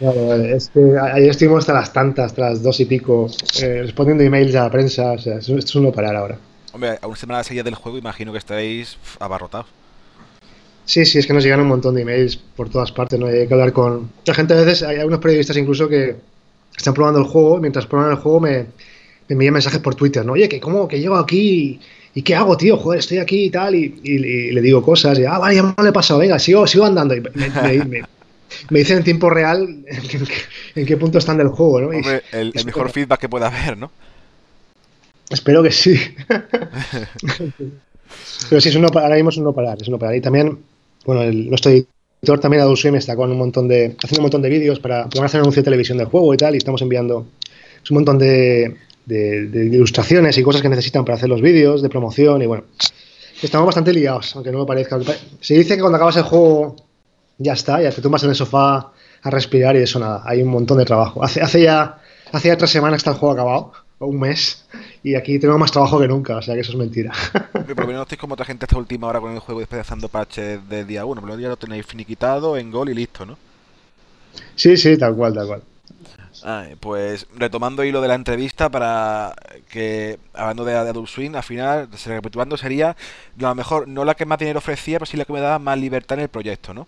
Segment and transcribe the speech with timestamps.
[0.00, 3.28] es que ayer estuvimos hasta las tantas, hasta las dos y pico,
[3.60, 6.38] eh, respondiendo emails a la prensa, o sea, esto es un no parar ahora.
[6.72, 9.66] Hombre, a una semana seguida del juego imagino que estaréis abarrotados.
[10.84, 13.26] Sí, sí, es que nos llegan un montón de emails por todas partes, ¿no?
[13.26, 14.10] hay que hablar con...
[14.18, 16.16] Mucha gente a veces, hay algunos periodistas incluso que
[16.76, 18.58] están probando el juego, mientras prueban el juego me,
[19.28, 20.32] me envían mensajes por Twitter, ¿no?
[20.32, 21.78] Oye, que cómo, que llego aquí
[22.14, 22.76] y, ¿qué hago, tío?
[22.78, 23.88] Joder, estoy aquí y tal, y,
[24.52, 27.14] le digo cosas, y, ah, vale, ya me lo he pasado, venga, sigo, sigo andando.
[27.14, 28.02] Y me,
[28.70, 29.84] dicen en tiempo real
[30.74, 31.88] en, qué punto están del juego, ¿no?
[31.88, 33.90] Hombre, el, mejor feedback que pueda haber, ¿no?
[35.30, 35.98] Espero que sí.
[38.48, 40.16] Pero sí, es uno, ahora mismo es un no parar, es un no parar.
[40.16, 40.58] Y también,
[41.04, 44.42] bueno, el, nuestro editor también, Adult Swim, está con un montón de, haciendo un montón
[44.42, 47.26] de vídeos para, para hacer anuncio de televisión del juego y tal, y estamos enviando
[47.90, 48.76] un montón de,
[49.06, 52.64] de, ilustraciones y cosas que necesitan para hacer los vídeos, de promoción y bueno.
[53.40, 54.98] Estamos bastante liados, aunque no lo parezca.
[55.40, 56.74] Se dice que cuando acabas el juego
[57.38, 60.48] ya está, ya te tumbas en el sofá a respirar y eso nada, hay un
[60.48, 61.22] montón de trabajo.
[61.24, 61.98] Hace, hace ya
[62.32, 64.66] hace ya tres semanas está el juego acabado, o un mes,
[65.02, 67.12] y aquí tenemos más trabajo que nunca, o sea que eso es mentira.
[67.52, 70.86] Pero no estáis como otra gente esta última hora con el juego despedazando patches del
[70.86, 73.36] día 1, pero ya lo tenéis finiquitado en gol y listo, ¿no?
[74.54, 75.62] Sí, sí, tal cual, tal cual
[76.80, 79.34] pues retomando hilo de la entrevista para
[79.68, 82.96] que, hablando de, Adult Swing, al final, recapitulando, sería a
[83.42, 85.78] lo mejor no la que más dinero ofrecía, pero sí la que me daba más
[85.78, 86.86] libertad en el proyecto, ¿no?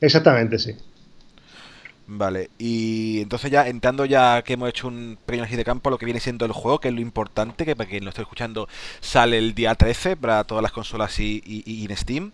[0.00, 0.74] Exactamente, sí.
[2.12, 5.98] Vale, y entonces ya entrando ya que hemos hecho un pequeño análisis de campo lo
[5.98, 8.68] que viene siendo el juego, que es lo importante, que para quien lo esté escuchando
[9.00, 12.32] sale el día 13 para todas las consolas y, en Steam.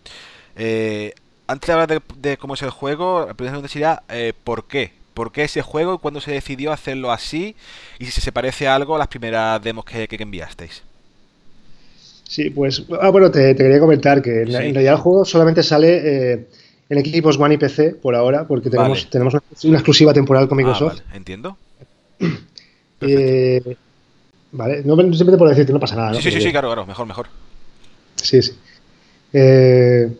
[0.55, 1.13] Eh,
[1.45, 4.93] antes de hablar de, cómo es el juego, la primera pregunta sería eh, ¿por qué?
[5.13, 7.55] ¿Por qué ese juego y cuándo se decidió hacerlo así?
[7.99, 10.81] Y si se parece a algo a las primeras demos que, enviasteis.
[12.27, 16.47] Sí, pues, ah, bueno, te, quería comentar que en, realidad el juego solamente sale eh,
[16.89, 20.61] en equipos One y PC por ahora, porque tenemos, tenemos una exclusiva temporal con ah,
[20.61, 21.01] Microsoft.
[21.13, 21.57] entiendo.
[22.99, 23.61] Eh,
[24.53, 26.15] vale, no simplemente por decirte, no pasa nada.
[26.15, 27.27] Sí, sí, sí, claro, claro, mejor, mejor.
[28.15, 28.53] Sí, sí.
[29.31, 30.11] Eh,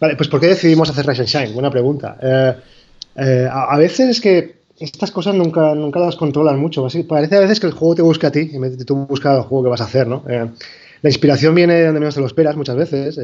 [0.00, 1.52] vale, pues ¿por qué decidimos hacer Rise and Shine?
[1.52, 2.18] Buena pregunta.
[2.20, 6.84] Eh, a, veces es que estas cosas nunca, nunca las controlan mucho.
[7.08, 9.36] parece a veces que el juego te busca a ti y vez de tú buscar
[9.36, 10.24] el juego que vas a hacer, ¿no?
[10.26, 13.20] La inspiración viene de donde menos te lo esperas muchas veces.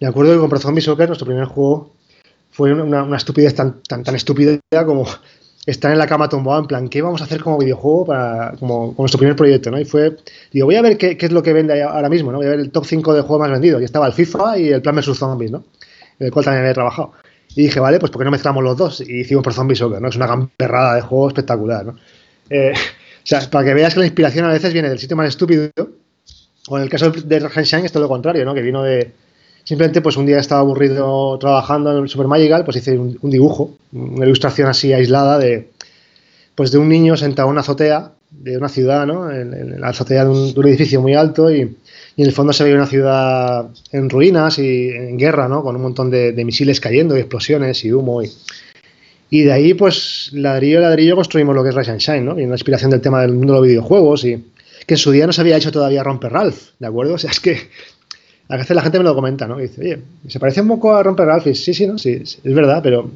[0.00, 1.92] Me acuerdo que con Pro Zombie Soccer, nuestro primer juego,
[2.50, 5.06] fue una, estupidez tan, tan, estúpida como
[5.66, 8.94] estar en la cama tumbado en plan, ¿qué vamos a hacer como videojuego para como,
[8.98, 9.70] nuestro primer proyecto?
[9.70, 9.78] ¿no?
[9.78, 10.16] Y fue,
[10.50, 12.38] digo, voy a ver qué, es lo que vende ahora mismo, ¿no?
[12.38, 13.80] Voy a ver el top 5 de juegos más vendidos.
[13.80, 15.64] Y estaba el FIFA y el Plan vs Zombies, ¿no?
[16.18, 17.12] En el cual también había trabajado.
[17.54, 19.00] Y dije, vale, pues ¿por qué no mezclamos los dos?
[19.00, 20.08] Y hicimos por Zombie Soccer, ¿no?
[20.08, 21.96] Es una gamperrada de juego espectacular, ¿no?
[22.48, 22.72] Eh,
[23.22, 25.70] o sea, para que veas que la inspiración a veces viene del sitio más estúpido,
[26.68, 28.54] o en el caso de Rajenshine es todo lo contrario, ¿no?
[28.54, 29.12] Que vino de...
[29.70, 33.76] Simplemente, pues un día estaba aburrido trabajando en el Super Magical, pues hice un, dibujo,
[33.92, 35.68] una ilustración así aislada de,
[36.56, 39.30] pues de un niño sentado en una azotea de una ciudad, ¿no?
[39.30, 42.74] En, la azotea de un, edificio muy alto y, y, en el fondo se veía
[42.74, 45.62] una ciudad en ruinas y en guerra, ¿no?
[45.62, 48.32] Con un montón de, misiles cayendo y explosiones y humo y,
[49.30, 52.40] y de ahí, pues, ladrillo a ladrillo construimos lo que es Rise and Shine, ¿no?
[52.40, 54.44] Y una inspiración del tema del mundo de los videojuegos y
[54.84, 57.14] que en su día no se había hecho todavía Romper Ralph, ¿de acuerdo?
[57.14, 57.68] O sea, es que
[58.50, 59.58] a veces la gente me lo comenta, ¿no?
[59.60, 61.46] Y dice, oye, ¿se parece un poco a Romper Ralph?
[61.46, 61.96] Y sí, sí, ¿no?
[61.98, 63.08] Sí, es verdad, pero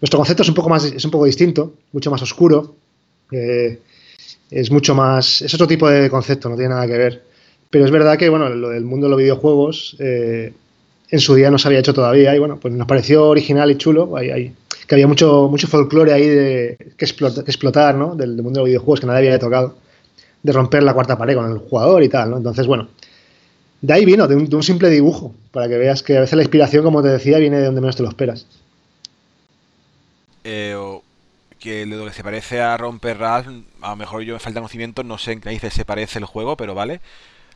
[0.00, 2.74] nuestro concepto es un poco más, es un poco distinto, mucho más oscuro.
[3.32, 3.78] Eh,
[4.50, 7.22] es mucho más, es otro tipo de concepto, no tiene nada que ver.
[7.70, 10.52] Pero es verdad que, bueno, lo del mundo de los videojuegos eh,
[11.10, 13.76] en su día no se había hecho todavía y, bueno, pues nos pareció original y
[13.76, 14.14] chulo.
[14.16, 14.54] Hay,
[14.86, 18.14] que había mucho, mucho folclore ahí de, que, explotar, ¿no?
[18.14, 19.74] Del, mundo de los videojuegos que nadie había tocado.
[20.42, 22.36] De romper la cuarta pared con el jugador y tal, ¿no?
[22.36, 22.88] Entonces, bueno,
[23.80, 26.82] de ahí vino, de un, simple dibujo, para que veas que a veces la inspiración,
[26.82, 28.46] como te decía, viene de donde menos te lo esperas.
[30.44, 30.76] Eh,
[31.58, 33.48] que lo que se parece a Romper Ralph,
[33.80, 36.24] a lo mejor yo me falta conocimiento, no sé en qué dice se parece el
[36.24, 37.00] juego, pero vale.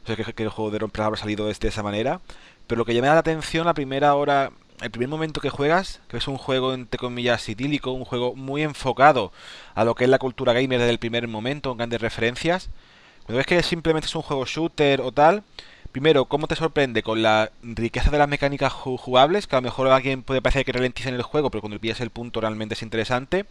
[0.07, 2.21] sé que, el juego de Romper Ralph ha salido de, esa manera.
[2.67, 6.17] Pero lo que llama la atención la primera hora, el primer momento que juegas, que
[6.17, 9.33] es un juego entre comillas idílico, un juego muy enfocado
[9.75, 12.71] a lo que es la cultura gamer desde el primer momento, con grandes referencias.
[13.25, 15.43] Cuando ves que simplemente es un juego shooter o tal,
[15.93, 19.47] primero, ¿cómo te sorprende con la riqueza de las mecánicas jugables?
[19.47, 21.79] Que a lo mejor a alguien puede parecer que ralentiza en el juego, pero cuando
[21.79, 23.47] pillas el punto realmente es interesante.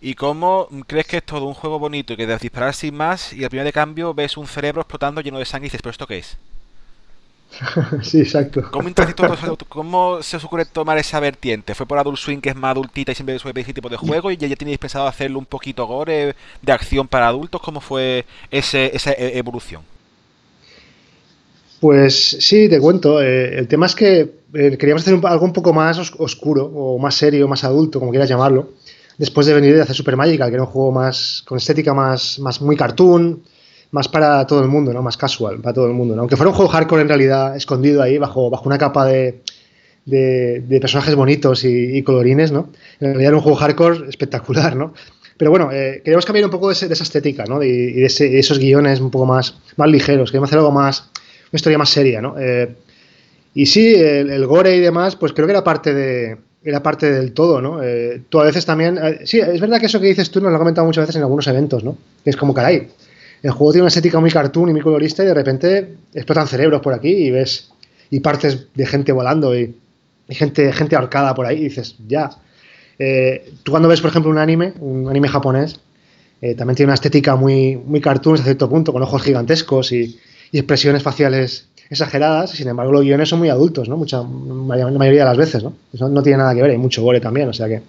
[0.00, 3.32] ¿Y cómo crees que es todo un juego bonito y que debes disparar sin más
[3.32, 5.90] y al primer de cambio ves un cerebro explotando lleno de sangre y dices, ¿pero
[5.90, 6.36] esto qué es?
[8.02, 8.70] sí, exacto.
[9.68, 11.74] ¿Cómo, se os ocurre tomar esa vertiente?
[11.74, 13.96] ¿Fue por Adult Swing que es más adultita y siempre suele pedir ese tipo de
[13.96, 17.62] juego y ya, ya tenéis pensado hacerlo un poquito gore de acción para adultos?
[17.62, 19.82] ¿Cómo fue ese, esa e, evolución?
[21.80, 23.20] Pues sí, te cuento.
[23.20, 24.20] Eh, el tema es que
[24.54, 28.28] eh, queríamos hacer algo un poco más oscuro o más serio, más adulto, como quieras
[28.28, 28.70] llamarlo,
[29.18, 32.38] después de venir de hacer Super Magical, que era un juego más con estética más,
[32.38, 33.42] más muy cartoon,
[33.90, 35.02] más para todo el mundo, ¿no?
[35.02, 38.18] Más casual, para todo el mundo, Aunque fuera un juego hardcore en realidad escondido ahí
[38.18, 39.42] bajo, bajo una capa de,
[40.06, 42.70] de, personajes bonitos y, colorines, ¿no?
[43.00, 44.94] En realidad era un juego hardcore espectacular, ¿no?
[45.36, 47.62] Pero bueno, eh, queríamos cambiar un poco de, esa estética, ¿no?
[47.62, 48.06] Y, de,
[48.38, 51.10] esos guiones un poco más, más ligeros, queríamos hacer algo más,
[51.50, 52.36] una historia más seria, ¿no?
[52.38, 52.74] Eh,
[53.54, 57.32] y sí, el, gore y demás, pues creo que era parte de, era parte del
[57.32, 57.82] todo, ¿no?
[57.82, 60.56] Eh, tú a veces también, sí, es verdad que eso que dices tú nos lo
[60.56, 61.96] he comentado muchas veces en algunos eventos, ¿no?
[62.24, 62.88] es como, caray,
[63.42, 66.80] el juego tiene una estética muy cartoon y muy colorista y de repente explotan cerebros
[66.80, 67.70] por aquí y ves
[68.10, 69.74] y partes de gente volando y,
[70.28, 72.30] gente, gente ahorcada por ahí y dices, ya.
[72.98, 75.80] Eh, tú cuando ves, por ejemplo, un anime, un anime japonés,
[76.40, 80.18] eh, también tiene una estética muy, muy cartoon hasta cierto punto, con ojos gigantescos y,
[80.52, 83.96] expresiones faciales exageradas, sin embargo los guiones son muy adultos, ¿no?
[83.96, 85.74] Mucha, la mayoría de las veces, ¿no?
[85.92, 87.82] Eso no tiene nada que ver, hay mucho gore también, o sea que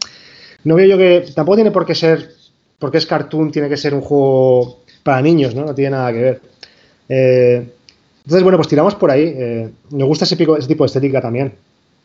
[0.64, 2.32] no veo yo que tampoco tiene por qué ser,
[2.80, 5.66] porque es cartoon, tiene que ser un juego para niños, ¿no?
[5.66, 6.42] No tiene nada que ver.
[7.10, 7.70] Eh,
[8.18, 9.34] entonces, bueno, pues tiramos por ahí.
[9.36, 11.54] Eh, nos gusta ese, tipo de estética también.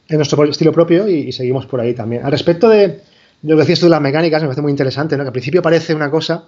[0.08, 2.24] En nuestro estilo propio y, seguimos por ahí también.
[2.24, 3.00] Al respecto de
[3.42, 5.24] lo que decías tú de las mecánicas, me parece muy interesante, ¿no?
[5.24, 6.44] Que al principio parece una cosa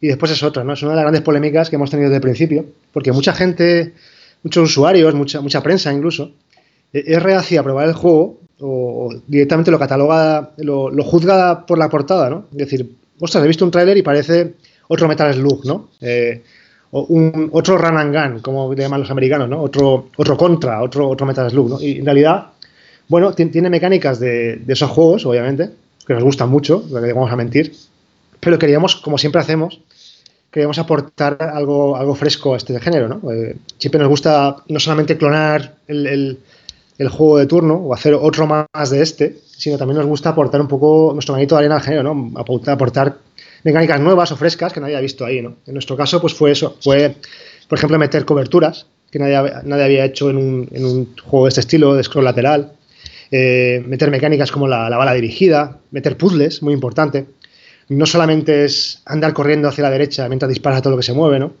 [0.00, 0.72] y después es otra, ¿no?
[0.72, 3.92] Es una de las grandes polémicas que hemos tenido desde el principio, porque mucha gente,
[4.42, 6.32] muchos usuarios, mucha, mucha prensa incluso,
[6.92, 11.78] e, es reacia a probar el juego o, directamente lo cataloga, lo, lo, juzga por
[11.78, 12.46] la portada, ¿no?
[12.52, 14.54] Es decir, ostras, he visto un tráiler y parece
[14.88, 15.88] otro Metal Slug, ¿no?
[16.00, 16.42] Eh,
[16.92, 19.62] un, otro Run and Gun, como le llaman los americanos, ¿no?
[19.62, 21.80] Otro, otro Contra, otro, otro Metal Slug, ¿no?
[21.80, 22.46] Y en realidad,
[23.08, 25.70] bueno, tiene mecánicas de, esos juegos, obviamente,
[26.06, 27.72] que nos gustan mucho, que vamos a mentir,
[28.40, 29.80] pero queríamos, como siempre hacemos,
[30.50, 33.32] queríamos aportar algo, algo fresco a este género, ¿no?
[33.32, 36.38] Eh, siempre nos gusta no solamente clonar el,
[36.98, 40.60] el, juego de turno o hacer otro más de este, sino también nos gusta aportar
[40.60, 42.32] un poco nuestro manito de arena al género, ¿no?
[42.38, 43.16] Aportar
[43.62, 45.56] mecánicas nuevas o frescas que nadie ha visto ahí, ¿no?
[45.66, 47.14] En nuestro caso, pues fue eso, fue,
[47.68, 51.48] por ejemplo, meter coberturas que nadie, nadie había hecho en un, en un, juego de
[51.50, 52.72] este estilo, de scroll lateral,
[53.30, 57.26] eh, meter mecánicas como la, bala dirigida, meter puzzles, muy importante.
[57.90, 61.12] No solamente es andar corriendo hacia la derecha mientras disparas a todo lo que se
[61.12, 61.52] mueve, ¿no?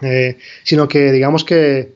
[0.00, 1.92] Eh, sino que digamos que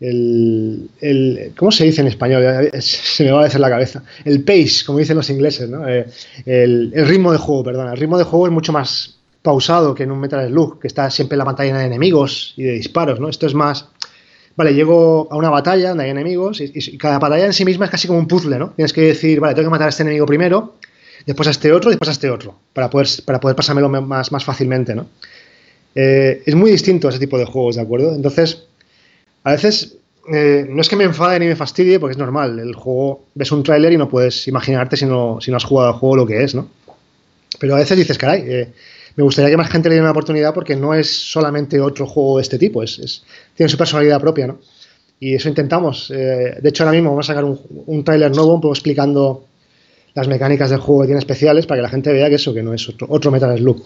[0.00, 2.70] el, ¿cómo se dice en español?
[2.80, 4.02] Se me va a decir la cabeza.
[4.24, 5.86] El pace, como dicen los ingleses, ¿no?
[5.86, 6.06] Eh,
[6.46, 7.88] el, ritmo de juego, perdón.
[7.88, 11.10] El ritmo de juego es mucho más pausado que en un Metal Slug, que está
[11.10, 13.28] siempre en la pantalla de enemigos y de disparos, ¿no?
[13.28, 13.88] Esto es más,
[14.56, 17.90] vale, llego a una batalla donde hay enemigos y, cada batalla en sí misma es
[17.90, 18.70] casi como un puzzle, ¿no?
[18.70, 20.74] Tienes que decir, vale, tengo que matar a este enemigo primero,
[21.26, 24.44] después a este otro, después a este otro, para poder, para poder pasármelo más, más
[24.44, 25.06] fácilmente, ¿no?
[25.94, 28.14] Eh, es muy distinto ese tipo de juegos, ¿de acuerdo?
[28.14, 28.64] Entonces,
[29.42, 29.96] a veces
[30.32, 32.58] eh, no es que me enfade ni me fastidie, porque es normal.
[32.58, 35.88] El juego, ves un tráiler y no puedes imaginarte si no, si no has jugado
[35.88, 36.68] al juego lo que es, ¿no?
[37.58, 38.72] Pero a veces dices, caray, eh,
[39.16, 42.36] me gustaría que más gente le diera una oportunidad porque no es solamente otro juego
[42.36, 43.24] de este tipo, es,
[43.54, 44.58] tiene su personalidad propia, ¿no?
[45.18, 46.10] Y eso intentamos.
[46.10, 49.44] Eh, de hecho, ahora mismo vamos a sacar un, un tráiler nuevo, un poco explicando
[50.14, 52.62] las mecánicas del juego que tiene especiales para que la gente vea que eso, que
[52.62, 53.82] no es otro, otro Metal Slug.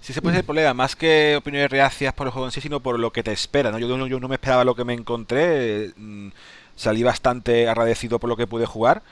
[0.00, 2.60] Sí, se puede ser el problema, más que opiniones reacias por el juego en sí,
[2.60, 3.72] sino por lo que te espera.
[3.72, 3.78] ¿no?
[3.78, 6.28] Yo, no me esperaba lo que me encontré, mm,
[6.76, 9.02] salí bastante agradecido por lo que pude jugar.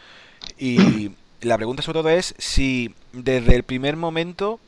[0.59, 1.11] Y
[1.43, 4.61] la pregunta sobre todo es si desde el primer momento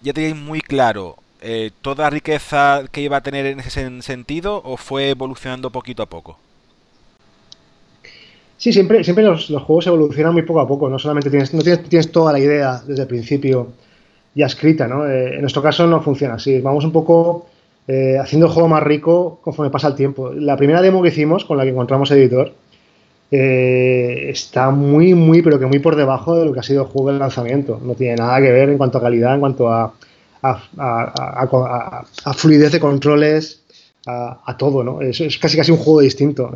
[0.00, 4.76] ya teníais muy claro eh, toda riqueza que iba a tener en ese sentido o
[4.76, 6.38] fue evolucionando poquito a poco.
[8.58, 11.84] Sí, siempre, siempre los, juegos evolucionan muy poco a poco, no solamente tienes, no tienes,
[11.84, 13.68] tienes toda la idea desde el principio
[14.34, 15.06] ya escrita, ¿no?
[15.06, 16.60] Eh, en nuestro caso no funciona así.
[16.60, 17.46] Vamos un poco
[17.86, 20.32] eh, haciendo el juego más rico conforme pasa el tiempo.
[20.32, 22.52] La primera demo que hicimos, con la que encontramos editor,
[23.30, 26.88] eh, está muy, muy, pero que muy por debajo de lo que ha sido el
[26.88, 27.80] juego del lanzamiento.
[27.80, 29.94] No tiene nada que ver en cuanto a calidad, en cuanto a,
[30.42, 33.62] a, fluidez de controles,
[34.04, 35.00] a, todo, ¿no?
[35.00, 36.50] Es, es, casi casi un juego distinto.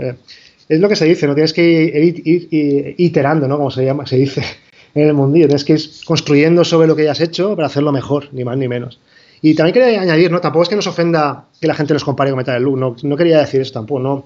[0.69, 1.35] Es lo que se dice, ¿no?
[1.35, 3.57] Tienes que ir, ir iterando, ¿no?
[3.57, 4.43] Como se llama, se dice
[4.95, 5.47] en el mundillo.
[5.47, 8.69] Tienes que ir construyendo sobre lo que hayas hecho para hacerlo mejor, ni más ni
[8.69, 8.99] menos.
[9.43, 10.41] Y también quería añadir, ¿no?
[10.41, 13.17] Tampoco es que nos ofenda que la gente nos compare con Metal Slug, no, no
[13.17, 14.25] quería decir eso tampoco, no,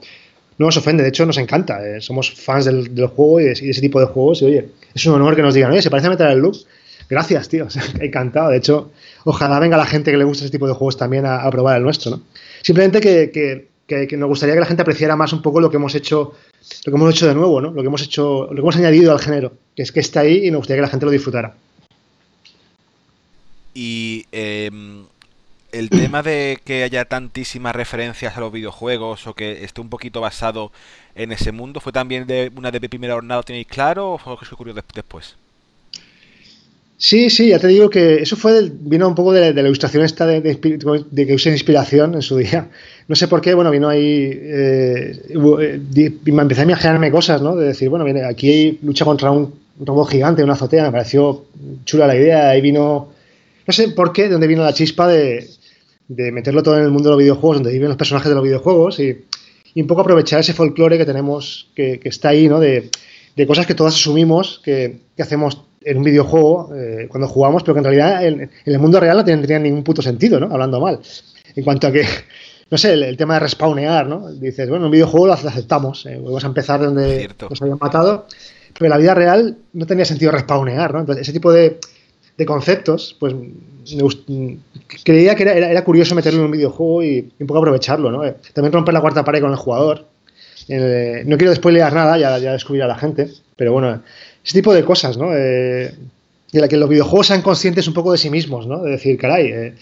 [0.58, 3.80] no nos ofende, de hecho nos encanta, eh, somos fans del, juego y de, ese
[3.80, 6.10] tipo de juegos, y oye, es un honor que nos digan, oye, ¿se parece a
[6.10, 6.56] Metal Slug?
[7.08, 7.66] Gracias, tío,
[8.00, 8.90] encantado, de hecho,
[9.24, 11.82] ojalá venga la gente que le gusta ese tipo de juegos también a, probar el
[11.82, 12.20] nuestro.
[12.62, 16.34] Simplemente que, nos gustaría que la gente apreciara más un poco lo que hemos hecho,
[16.84, 17.70] lo que hemos hecho de nuevo, ¿no?
[17.70, 20.46] Lo que hemos hecho, lo que hemos añadido al género, que es que está ahí
[20.46, 21.54] y nos gustaría que la gente lo disfrutara.
[23.74, 25.04] Y em,
[25.70, 30.20] el tema de que haya tantísimas referencias a los videojuegos o que esté un poquito
[30.20, 30.72] basado
[31.14, 34.44] en ese mundo, ¿fue también de una de primera jornada, tenéis claro, o fue algo
[34.44, 35.36] que ocurrió después?
[36.98, 40.26] Sí, sí, ya te digo que eso fue vino un poco de, la ilustración esta
[40.26, 42.70] de, que usé inspiración en su día.
[43.08, 47.54] No sé por qué, bueno, vino ahí, eh, eh me empecé a imaginarme cosas, ¿no?
[47.54, 51.44] De decir, bueno, viene, aquí hay lucha contra un robot gigante, una azotea, me pareció
[51.84, 53.12] chula la idea, ahí vino,
[53.66, 55.48] no sé por qué, de dónde vino la chispa de,
[56.08, 58.98] meterlo todo en el mundo de los videojuegos, donde viven los personajes de los videojuegos
[59.00, 59.24] y,
[59.76, 62.58] un poco aprovechar ese folclore que tenemos, que, está ahí, ¿no?
[62.58, 62.90] De,
[63.46, 67.78] cosas que todas asumimos que, que hacemos en un videojuego eh, cuando jugamos, pero que
[67.78, 70.52] en realidad en, el mundo real no tendría ningún puto sentido, ¿no?
[70.52, 70.98] Hablando mal.
[71.54, 72.04] En cuanto a que,
[72.70, 74.30] no sé, el, tema de respawnear, ¿no?
[74.32, 78.26] Dices, bueno, en un videojuego lo aceptamos, eh, vamos a empezar donde nos habían matado,
[78.74, 81.00] pero en la vida real no tenía sentido respawnear, ¿no?
[81.00, 81.78] Entonces, ese tipo de,
[82.44, 83.34] conceptos, pues
[85.04, 88.24] creía que era, curioso meterlo en un videojuego y, un poco aprovecharlo, ¿no?
[88.24, 90.06] Eh, también romper la cuarta pared con el jugador.
[90.68, 94.02] no quiero spoilear nada, ya, ya descubrir a la gente, pero bueno,
[94.46, 95.34] ese tipo de cosas, ¿no?
[95.34, 95.92] Eh,
[96.52, 98.82] de la que los videojuegos sean conscientes un poco de sí mismos, ¿no?
[98.82, 99.74] De decir, caray, eh,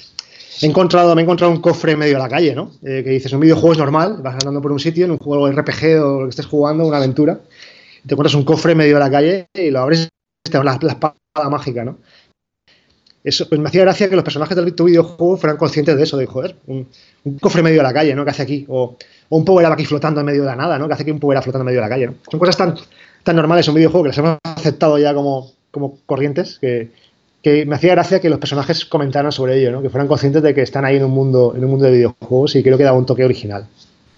[0.61, 2.73] he encontrado, me he encontrado un cofre en medio de la calle, ¿no?
[2.82, 5.50] Eh, que dices, un videojuego es normal, vas andando por un sitio, en un juego
[5.50, 7.40] RPG o lo que estés jugando, una aventura,
[8.06, 10.08] te encuentras un cofre en medio de la calle y lo abres
[10.46, 11.14] y te da la, la espada
[11.50, 11.99] mágica, ¿no?
[13.25, 16.18] Eso, pues me hacía gracia que los personajes del tu videojuego fueran conscientes de eso,
[16.18, 16.87] de joder, un,
[17.40, 18.23] cofre en medio de la calle, ¿no?
[18.23, 18.66] ¿Qué hace aquí?
[18.68, 18.96] O,
[19.30, 20.87] o un power aquí flotando en medio de la nada, ¿no?
[20.87, 22.14] ¿Qué hace aquí un power flotando en medio de la calle, ¿no?
[22.30, 22.75] Son cosas tan,
[23.23, 26.90] tan normales un videojuego que las hemos aceptado ya como, como corrientes que,
[27.66, 29.82] me hacía gracia que los personajes comentaran sobre ello, ¿no?
[29.82, 32.56] que fueran conscientes de que están ahí en un mundo, en un mundo de videojuegos
[32.56, 33.66] y creo que da un toque original.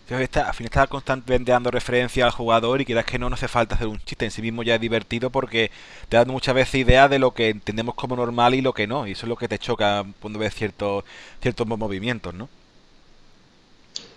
[0.09, 3.49] Está, al final está constantemente dando referencia al jugador y quieras que no, no hace
[3.49, 5.73] falta hacer un chiste en sí mismo ya es divertido porque
[6.09, 9.09] te da muchas veces idea de lo que entendemos como normal y lo que no,
[9.09, 11.03] y eso es lo que te choca cuando ves ciertos,
[11.41, 12.49] ciertos movimientos, ¿no?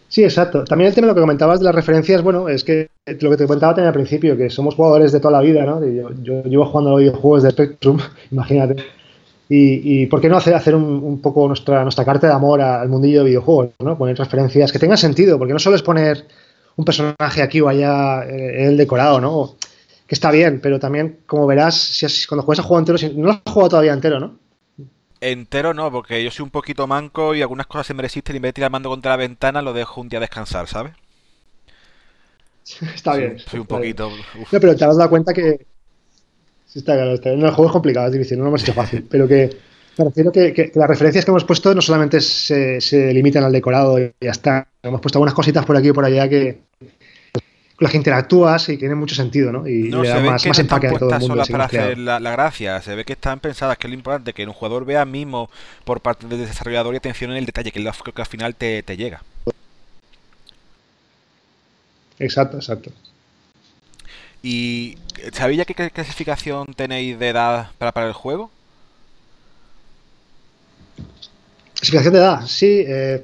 [0.10, 0.64] Sí, exacto.
[0.64, 3.38] También el tema de lo que comentabas de las referencias, bueno, es que lo que
[3.38, 5.80] te comentaba también al principio, que somos jugadores de toda la vida, ¿no?
[6.24, 8.00] Yo, llevo jugando a los videojuegos de Spectrum,
[8.32, 8.99] imagínate.
[9.52, 13.20] Y, ¿por qué no hacer, hacer un, poco nuestra, nuestra carta de amor al mundillo
[13.20, 13.98] de videojuegos, ¿no?
[13.98, 16.28] Poner referencias que tengan sentido, porque no solo es poner
[16.76, 19.56] un personaje aquí o allá en el decorado, ¿no?
[20.06, 23.32] Que está bien, pero también, como verás, si cuando juegas a juego entero, no lo
[23.32, 24.38] has jugado todavía entero, ¿no?
[25.22, 28.38] Entero no, porque yo soy un poquito manco y algunas cosas se me resisten y
[28.38, 30.94] en vez de tirar mando contra la ventana lo dejo un día descansar, ¿sabes?
[32.96, 33.40] Está bien.
[33.40, 34.10] Soy un poquito.
[34.10, 35.66] No, pero te has dado cuenta que.
[36.70, 37.14] Sí, está claro.
[37.14, 37.32] Está...
[37.36, 39.06] No, el juego es complicado, es difícil, no lo hemos hecho fácil.
[39.10, 39.50] Pero que
[39.98, 43.52] me refiero que, que, las referencias que hemos puesto no solamente se, se, limitan al
[43.52, 44.68] decorado y ya está.
[44.82, 46.62] Hemos puesto algunas cositas por aquí y por allá que,
[47.80, 49.66] con las que interactúas y tiene mucho sentido, ¿no?
[49.66, 51.44] Y le da más, más empaque a todo el mundo.
[51.50, 54.52] para hacer la, gracia, se ve que están pensadas, que es lo importante, que un
[54.52, 55.50] jugador vea mismo
[55.86, 58.56] por parte del desarrollador y atención en el detalle, que es lo que al final
[58.56, 59.24] te, llega.
[62.20, 62.92] Exacto, exacto.
[64.42, 64.98] ¿Y
[65.34, 68.52] sabéis ya qué clasificación tenéis de edad para, para el juego?
[71.76, 72.84] Clasificación de edad, sí.
[72.88, 73.24] Eh,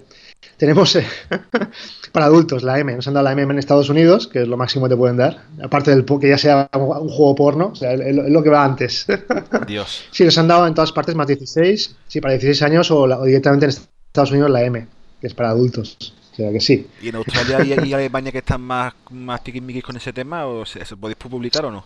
[0.58, 1.06] tenemos eh,
[2.12, 4.58] para adultos la M, nos han dado la M en Estados Unidos, que es lo
[4.58, 7.94] máximo que te pueden dar, aparte del que ya sea un juego porno, o sea,
[7.94, 9.06] es lo que va antes.
[9.68, 10.06] Dios.
[10.12, 13.66] Sí, nos han dado en todas partes más 16, sí, para 16 años o, directamente
[13.66, 14.88] en Estados Unidos la M,
[15.20, 16.14] que es para adultos.
[16.36, 16.86] O sea que sí.
[17.02, 19.40] ¿Y en Australia y, Alemania que están más, más
[19.82, 20.46] con ese tema?
[20.46, 21.86] ¿O se, podéis publicar o no?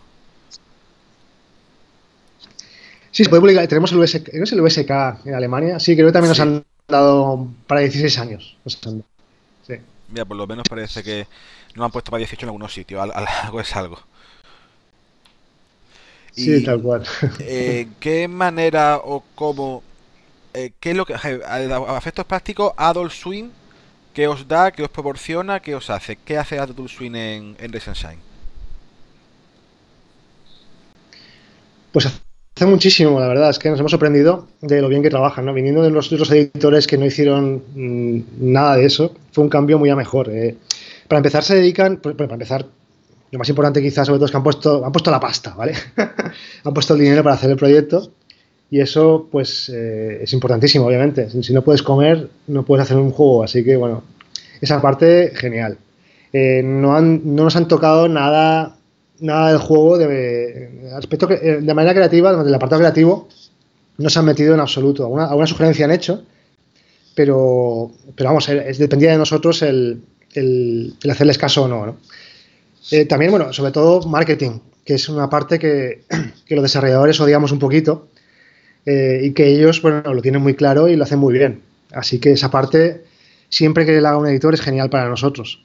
[3.11, 3.67] Sí, se puede publicar.
[3.67, 4.89] Tenemos el, USK, ¿no es el USK
[5.25, 5.79] en Alemania.
[5.79, 8.57] Sí, creo que también nos han dado para 16 años.
[8.65, 9.75] Sí.
[10.07, 11.27] Mira, por lo menos parece que
[11.75, 13.07] no han puesto para 18 en algunos sitios.
[13.43, 13.99] Algo es algo.
[16.31, 17.03] sí, tal cual.
[17.41, 19.83] Eh, ¿Qué manera o cómo...
[20.55, 21.13] Eh, ¿Qué es lo que...
[21.13, 23.51] A efectos prácticos, Adult Swing,
[24.19, 26.17] ¿qué os da, qué os proporciona, qué os hace?
[26.17, 28.19] ¿Qué hace Adult Swing en, en Shine?
[31.93, 35.45] Pues Hace muchísimo, la verdad, es que nos hemos sorprendido de lo bien que trabajan,
[35.45, 35.53] ¿no?
[35.53, 39.89] Viniendo de los editores que no hicieron mm, nada de eso, fue un cambio muy
[39.89, 40.27] a mejor.
[40.29, 40.57] Eh.
[41.07, 42.65] Para empezar, se dedican, pues, para empezar,
[43.31, 45.75] lo más importante quizás sobre todo es que han puesto, han puesto la pasta, ¿vale?
[46.65, 48.11] han puesto el dinero para hacer el proyecto
[48.71, 51.29] y eso, pues, eh, es importantísimo, obviamente.
[51.41, 54.03] Si, no puedes comer, no puedes hacer un juego, así que, bueno,
[54.61, 55.77] esa parte, genial.
[56.31, 58.75] Eh, no, han, no nos han tocado nada
[59.21, 63.27] nada del juego de, aspecto, eh, de manera creativa, del apartado creativo,
[63.97, 65.03] no se han metido en absoluto.
[65.03, 66.23] Alguna, sugerencia han hecho,
[67.15, 70.01] pero, pero vamos, es, dependía de nosotros el,
[70.33, 71.97] el, hacerles caso o no.
[73.09, 76.03] También, bueno, sobre todo marketing, que es una parte que,
[76.49, 78.07] los desarrolladores odiamos un poquito
[78.89, 81.61] eh, y que ellos, bueno, lo tienen muy claro y lo hacen muy bien.
[81.91, 83.03] Así que esa parte,
[83.47, 85.63] siempre que le haga un editor, es genial para nosotros.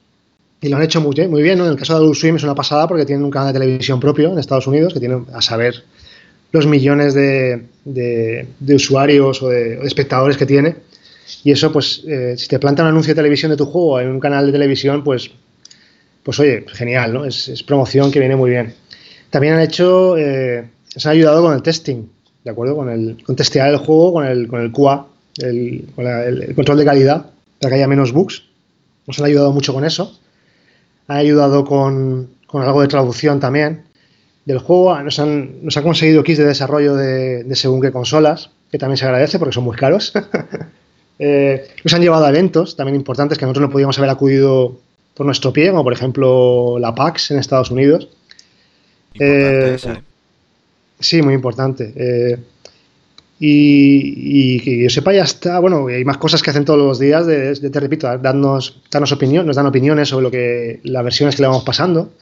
[0.61, 1.65] Y lo han hecho muy muy bien ¿no?
[1.65, 3.99] En el caso de Adult Swim es una pasada porque tienen un canal de televisión
[3.99, 5.83] propio en Estados Unidos que tiene a saber
[6.51, 10.75] los millones de, usuarios o de, espectadores que tiene.
[11.43, 14.09] Y eso, pues, eh, si te planta un anuncio de televisión de tu juego en
[14.09, 15.31] un canal de televisión, pues,
[16.21, 17.25] pues oye, genial, ¿no?
[17.25, 18.75] Es, promoción que viene muy bien.
[19.31, 22.03] También han hecho, eh, se han ayudado con el testing,
[22.45, 22.75] ¿de acuerdo?
[22.75, 25.07] Con, el, con testear el juego con el, con el QA,
[25.39, 27.25] el, el, control de calidad,
[27.59, 28.43] para que haya menos bugs.
[29.07, 30.17] Nos han ayudado mucho con eso.
[31.07, 33.83] Han ayudado con, con algo de traducción también
[34.45, 34.97] del juego.
[35.01, 39.05] Nos han, nos han conseguido kits de desarrollo de, según qué consolas, que también se
[39.05, 40.13] agradece porque son muy caros.
[41.19, 44.79] eh, nos han llevado a eventos también importantes que nosotros no podíamos haber acudido
[45.15, 48.07] por nuestro pie, como por ejemplo la PAX en Estados Unidos.
[49.19, 49.95] Eh, ¿eh?
[50.99, 51.93] Sí, muy importante.
[51.95, 52.37] Eh,
[53.39, 55.59] y, que yo sepa, ya está.
[55.59, 59.45] Bueno, hay más cosas que hacen todos los días, de, te repito, darnos, darnos opinión,
[59.45, 62.13] nos dan opiniones sobre lo que las versiones que le vamos pasando.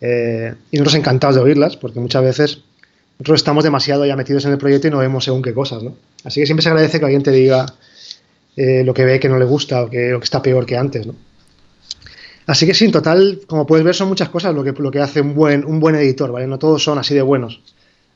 [0.00, 2.62] Eh, y nosotros encantados de oírlas, porque muchas veces
[3.18, 5.94] nosotros estamos demasiado ya metidos en el proyecto y no vemos según qué cosas, ¿no?
[6.24, 7.66] Así que siempre se agradece que alguien te diga
[8.56, 11.14] eh, lo que ve que no le gusta o que, está peor que antes, ¿no?
[12.46, 14.98] Así que sí, en total, como puedes ver, son muchas cosas lo que, lo que
[14.98, 16.48] hace un buen, un buen editor, ¿vale?
[16.48, 17.62] No todos son así de buenos.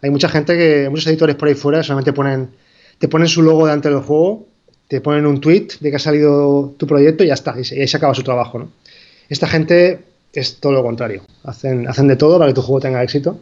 [0.03, 2.51] Hay mucha gente que, muchos editores por ahí fuera solamente ponen,
[2.99, 4.47] te ponen su logo delante del juego,
[4.89, 7.89] te ponen un tweet de que ha salido tu proyecto y ya está, y ahí
[7.89, 8.71] se acaba su trabajo, ¿no?
[9.29, 11.23] Esta gente es todo lo contrario.
[11.45, 13.41] Hacen, hacen de todo para que tu juego tenga éxito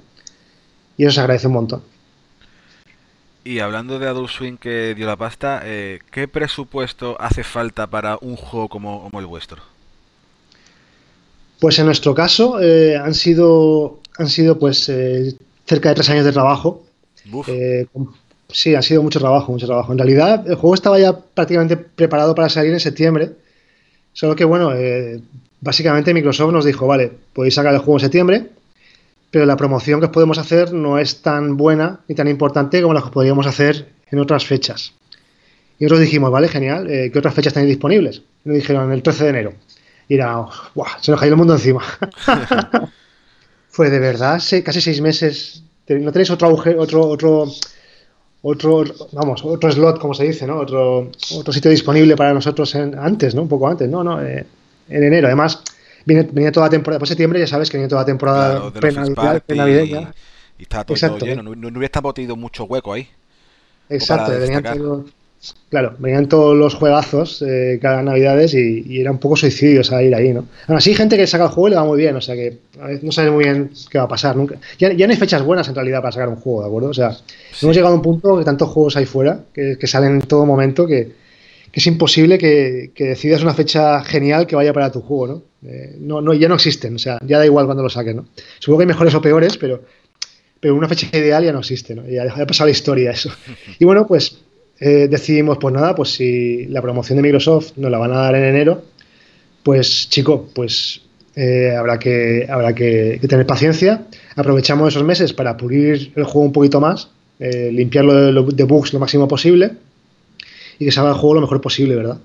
[0.96, 1.82] y eso se agradece un montón.
[3.44, 8.16] Y hablando de Adult Swing que dio la pasta, eh, ¿qué presupuesto hace falta para
[8.22, 9.62] un juego como, el vuestro?
[11.60, 15.34] Pues en nuestro caso eh, han sido han sido pues eh,
[15.66, 16.84] cerca de tres años de trabajo.
[18.48, 19.92] sí, ha sido mucho trabajo, mucho trabajo.
[19.92, 23.32] En realidad el juego estaba ya prácticamente preparado para salir en septiembre,
[24.12, 24.72] solo que bueno,
[25.60, 28.46] básicamente Microsoft nos dijo, vale, podéis sacar el juego en septiembre,
[29.30, 32.94] pero la promoción que os podemos hacer no es tan buena ni tan importante como
[32.94, 34.92] la que podríamos hacer en otras fechas.
[35.78, 38.22] Y nosotros dijimos, vale, genial, eh, ¿qué otras fechas tenéis disponibles?
[38.44, 39.54] Y nos dijeron, el 13 de enero.
[40.08, 40.98] Y era, ¡buah!
[41.00, 41.82] Se nos cayó el mundo encima.
[43.74, 45.64] Fue de verdad, casi seis meses.
[45.88, 47.52] ¿No tenéis otro agujero, otro, otro,
[48.42, 50.58] otro, vamos, otro slot, como se dice, ¿no?
[50.60, 53.42] Otro, otro sitio disponible para nosotros antes, ¿no?
[53.42, 53.88] Un poco antes.
[53.88, 54.46] No, no, eh,
[54.88, 55.26] en enero.
[55.26, 55.60] Además,
[56.04, 58.70] viene, venía toda la temporada, por septiembre ya sabes que viene toda la temporada
[59.48, 60.14] navideña.
[60.56, 63.08] Y, está todo, lleno, no, no, hubiera podido mucho hueco ahí.
[63.88, 65.10] Exacto, venían todos,
[65.68, 70.32] claro, venían todos los juegazos eh, cada navidades y, era un poco suicidio ir ahí,
[70.32, 70.46] ¿no?
[70.68, 72.58] Aún así, gente que saca el juego y le va muy bien, o sea que
[72.80, 74.56] a veces no sabes muy bien qué va a pasar nunca.
[74.78, 76.88] Ya, no hay fechas buenas en realidad para sacar un juego, ¿de acuerdo?
[76.88, 77.16] O sea,
[77.62, 80.46] hemos llegado a un punto que tantos juegos hay fuera que, que salen en todo
[80.46, 81.12] momento que,
[81.74, 85.68] que es imposible que, decidas una fecha genial que vaya para tu juego, ¿no?
[85.68, 88.28] Eh, no, no, ya no existen, o sea, ya da igual cuando lo saquen, ¿no?
[88.60, 89.82] Supongo que hay mejores o peores, pero,
[90.60, 92.08] pero una fecha ideal ya no existe, ¿no?
[92.08, 93.32] Ya ha pasado la historia eso.
[93.80, 94.38] Y bueno, pues
[94.80, 98.34] eh, decidimos, pues nada, pues si la promoción de Microsoft nos la van a dar
[98.34, 98.82] en enero,
[99.62, 101.00] pues chico, pues
[101.36, 104.06] eh, habrá, que, habrá que, tener paciencia.
[104.36, 107.08] Aprovechamos esos meses para pulir el juego un poquito más,
[107.38, 109.72] limpiarlo de bugs lo máximo posible
[110.78, 112.18] y que salga el juego lo mejor posible, ¿verdad?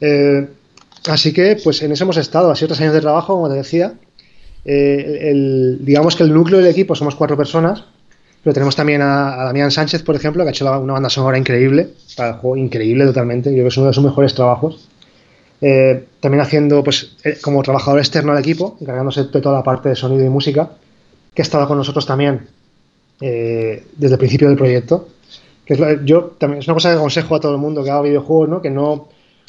[0.00, 0.46] Eh,
[1.08, 3.56] así que, pues en eso hemos estado, ha sido tres años de trabajo, como te
[3.56, 3.94] decía.
[4.64, 7.84] Eh, el, digamos que el núcleo del equipo somos cuatro personas,
[8.44, 11.88] pero tenemos también a, Damián Sánchez, por ejemplo, que ha hecho una banda sonora increíble,
[12.16, 14.88] para el juego increíble totalmente, yo creo que es uno de sus mejores trabajos.
[15.60, 19.96] Eh, también haciendo, pues, como trabajador externo al equipo, encargándose de toda la parte de
[19.96, 20.70] sonido y música,
[21.34, 22.46] que ha estado con nosotros también
[23.18, 25.08] desde el principio del proyecto
[25.64, 28.02] que es yo también es una cosa que aconsejo a todo el mundo que haga
[28.02, 28.62] videojuegos, ¿no?
[28.62, 29.08] Que no,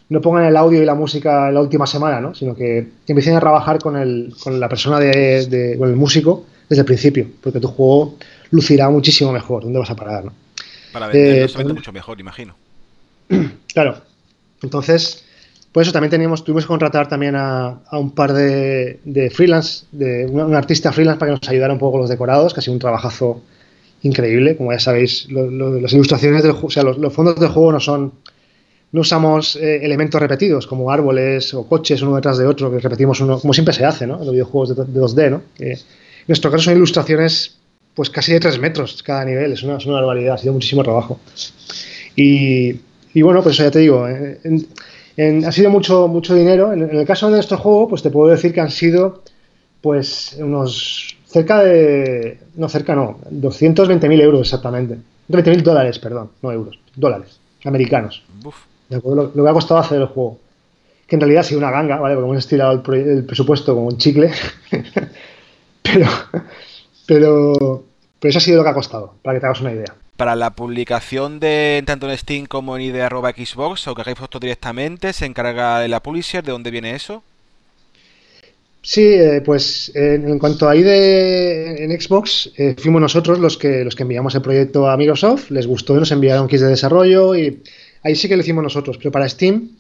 [0.10, 2.34] no pongan el audio y la música la última semana, ¿no?
[2.34, 6.82] Sino que, empiecen a trabajar con, el, con la persona de, con el músico desde
[6.82, 8.16] el principio, porque tu juego
[8.52, 9.64] lucirá muchísimo mejor.
[9.64, 10.34] ¿Dónde vas a parar, no?
[10.92, 12.56] Para venderlo eh, mucho mejor, imagino.
[13.74, 13.98] Claro.
[14.62, 15.26] Entonces,
[15.76, 20.26] por eso también teníamos, tuvimos que contratar también a, un par de, de freelance, de
[20.26, 22.76] un, artista freelance para que nos ayudara un poco con los decorados, que ha sido
[22.76, 23.42] un trabajazo
[24.04, 24.56] increíble.
[24.56, 28.14] Como ya sabéis, las ilustraciones del juego, o sea, los, fondos del juego no son.
[28.94, 33.20] No usamos eh, elementos repetidos como árboles o coches uno detrás de otro, que repetimos
[33.20, 34.14] uno, como siempre se hace, ¿no?
[34.14, 35.42] En los videojuegos de, 2D, ¿no?
[35.60, 35.78] en
[36.30, 37.58] nuestro caso son ilustraciones
[37.96, 41.20] pues casi de 3 metros cada nivel, es una, barbaridad, ha sido muchísimo trabajo.
[42.16, 42.74] Y,
[43.22, 44.40] bueno, pues eso ya te digo, eh,
[45.46, 46.74] ha sido mucho, mucho dinero.
[46.74, 49.24] En, en, el caso de nuestro juego, pues te puedo decir que han sido
[49.82, 52.40] pues unos cerca de.
[52.56, 53.20] No, cerca no.
[53.32, 54.98] 220.000 euros exactamente.
[55.30, 56.80] 20.000 dólares, perdón, no euros.
[56.96, 58.24] Dólares americanos.
[58.90, 60.40] Lo, que ha costado hacer el juego.
[61.08, 62.16] Que en realidad ha sido una ganga, ¿vale?
[62.16, 64.32] Porque hemos estirado el, presupuesto como un chicle.
[65.84, 66.08] pero,
[67.06, 67.84] pero,
[68.26, 69.94] pero eso ha sido lo que ha costado, para que te hagas una idea.
[70.18, 75.14] Para la publicación de tanto en Steam como en idea.xbox, o que hagáis vosotros directamente,
[75.14, 76.44] ¿se encarga de la publisher?
[76.44, 77.22] ¿De dónde viene eso?
[78.82, 83.96] Sí, eh, pues en, cuanto a ID en Xbox, eh, fuimos nosotros los que, los
[83.96, 87.62] que enviamos el proyecto a Microsoft, les gustó y nos enviaron kits de desarrollo y
[88.02, 89.78] ahí sí que lo hicimos nosotros, pero para Steam,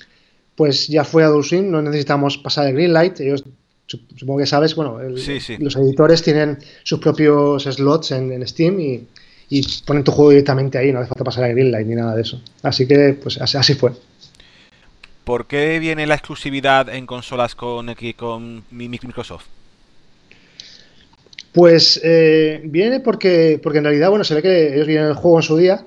[0.56, 3.44] pues ya fue a Dulcin, no necesitamos pasar el Greenlight, ellos
[3.88, 9.08] supongo que sabes, bueno, los editores tienen sus propios slots en, Steam y,
[9.86, 12.42] ponen tu juego directamente ahí, no hace falta pasar el Greenlight ni nada de eso.
[12.64, 13.92] Así que, pues así fue.
[15.24, 19.46] ¿Por qué viene la exclusividad en consolas con, con Microsoft?
[21.52, 25.40] Pues eh, viene porque, porque en realidad, bueno, se ve que ellos vienen el juego
[25.40, 25.86] en su día,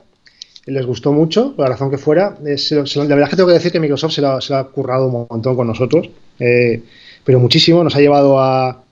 [0.65, 2.37] les gustó mucho, por la razón que fuera.
[2.41, 5.55] la verdad es que tengo que decir que Microsoft se lo, ha currado un montón
[5.55, 6.09] con nosotros,
[6.41, 6.83] eh,
[7.25, 7.85] pero muchísimo.
[7.85, 8.85] Nos ha llevado a,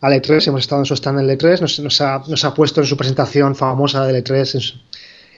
[0.00, 2.96] al E3, hemos estado en su stand en el E3, nos, ha, puesto en su
[2.96, 4.80] presentación famosa del E3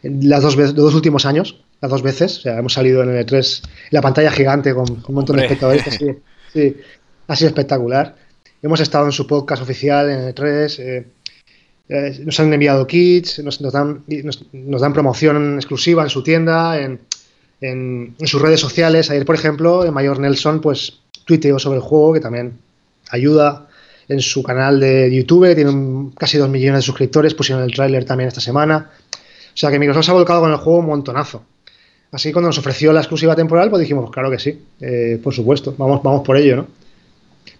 [0.03, 2.39] en, las dos, los dos últimos años las dos veces.
[2.39, 5.85] O sea, hemos salido en el E3, la pantalla gigante con, un montón de espectadores.
[6.53, 6.77] Sí,
[7.29, 8.17] ha sido espectacular.
[8.61, 10.79] Hemos estado en su podcast oficial en el E3.
[10.81, 11.07] Eh,
[11.89, 14.03] eh, nos han enviado kits, nos, dan,
[14.53, 16.99] nos, dan, promoción exclusiva en su tienda, en,
[17.61, 19.13] en, sus redes sociales.
[19.13, 22.59] Ayer, por ejemplo, el mayor Nelson pues tuiteó sobre el juego, que también
[23.11, 23.69] ayuda
[24.09, 28.29] en su canal de YouTube, tiene casi dos millones de suscriptores, pusieron el tráiler también
[28.29, 28.91] esta semana.
[29.55, 31.45] O sea que Microsoft se ha volcado con el juego un montonazo.
[32.13, 35.75] Así cuando nos ofreció la exclusiva temporal, pues dijimos, claro que sí, eh, por supuesto,
[35.79, 36.67] vamos, vamos por ello, ¿no?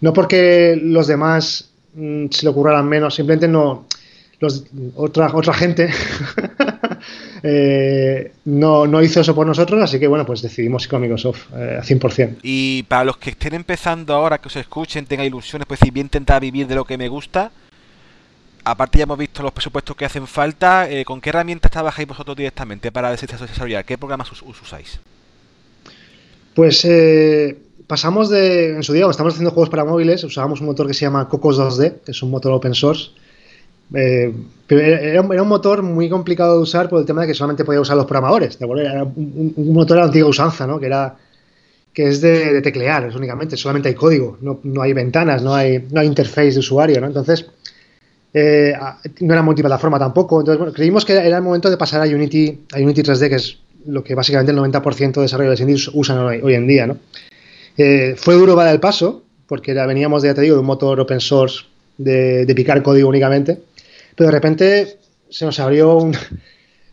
[0.01, 3.87] No porque los demás mm, se le ocurraran menos, simplemente no.
[4.97, 5.91] otra, otra gente
[7.43, 11.47] eh, no, no, hizo eso por nosotros, así que bueno, pues decidimos ir con Microsoft
[11.55, 12.39] eh, a 100%.
[12.43, 16.07] Y para los que estén empezando ahora, que os escuchen, tengan ilusiones, pues si bien
[16.07, 17.51] intentar vivir de lo que me gusta,
[18.65, 22.37] aparte ya hemos visto los presupuestos que hacen falta, eh, ¿con qué herramientas trabajáis vosotros
[22.37, 23.85] directamente para desarrollar?
[23.85, 25.01] ¿Qué programas usáis?
[26.55, 30.67] Pues eh, pasamos de, en su día, cuando estamos haciendo juegos para móviles, usábamos un
[30.67, 33.11] motor que se llama Cocos 2D, que es un motor open source.
[33.95, 34.33] Eh,
[34.69, 37.97] era, un motor muy complicado de usar por el tema de que solamente podía usar
[37.97, 38.59] los programadores.
[38.61, 40.79] Era un, motor de antigua usanza, ¿no?
[40.79, 41.17] Que era
[41.93, 46.01] que es de, teclear, es únicamente, solamente hay código, no, hay ventanas, no hay, no
[46.01, 47.09] hay interface de usuario, ¿no?
[47.09, 47.47] Entonces,
[48.33, 48.73] eh,
[49.21, 50.39] no era multiplataforma tampoco.
[50.39, 53.35] Entonces, bueno, creímos que era el momento de pasar a Unity, a Unity 3D, que
[53.35, 56.87] es lo que básicamente el 90% de desarrolladores indies usan hoy, en día.
[56.87, 56.97] ¿no?
[57.77, 61.21] Eh, fue duro para el paso, porque veníamos, ya te digo, de un motor open
[61.21, 61.65] source
[61.99, 63.61] de, picar código únicamente,
[64.21, 64.99] pero de repente
[65.31, 66.15] se nos abrió un,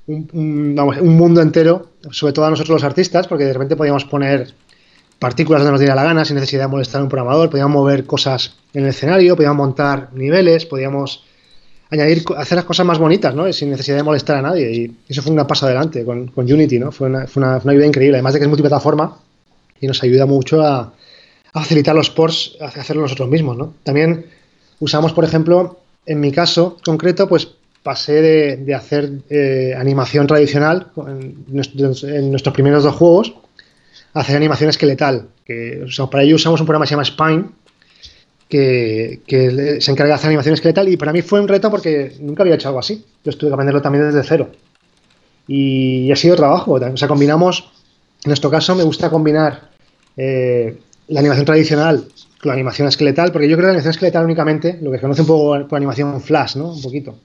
[0.07, 4.53] un, mundo entero, sobre todo a nosotros los artistas, porque de repente podíamos poner
[5.19, 8.05] partículas donde nos diera la gana sin necesidad de molestar a un programador, podíamos mover
[8.05, 11.25] cosas en el escenario, podíamos montar niveles, podíamos
[11.89, 13.51] añadir, hacer las cosas más bonitas, ¿no?
[13.51, 14.71] Sin necesidad de molestar a nadie.
[14.73, 16.93] Y eso fue un paso adelante con, Unity, ¿no?
[16.93, 18.15] Fue una, fue, una, ayuda increíble.
[18.15, 19.17] Además de que es multiplataforma
[19.81, 20.93] y nos ayuda mucho a,
[21.51, 23.73] facilitar los ports, a hacerlo nosotros mismos, ¿no?
[23.83, 24.27] También
[24.79, 27.49] usamos, por ejemplo, en mi caso concreto, pues
[27.83, 28.21] pasé
[28.57, 33.33] de, hacer eh, animación tradicional en, nuestros primeros dos juegos
[34.13, 35.27] a hacer animación esqueletal.
[35.45, 37.45] Que, para ello usamos un programa que se llama Spine,
[38.49, 42.43] que, se encarga de hacer animación esqueletal y para mí fue un reto porque nunca
[42.43, 43.05] había hecho algo así.
[43.23, 44.49] Yo estuve que aprenderlo también desde cero.
[45.47, 46.73] Y, ha sido trabajo.
[46.73, 47.71] O sea, combinamos,
[48.23, 49.69] en nuestro caso me gusta combinar
[50.15, 52.07] eh, la animación tradicional
[52.43, 55.21] la animación esqueletal, porque yo creo que la animación esqueletal únicamente, lo que se conoce
[55.21, 56.73] un poco por animación flash, ¿no?
[56.73, 57.17] Un poquito.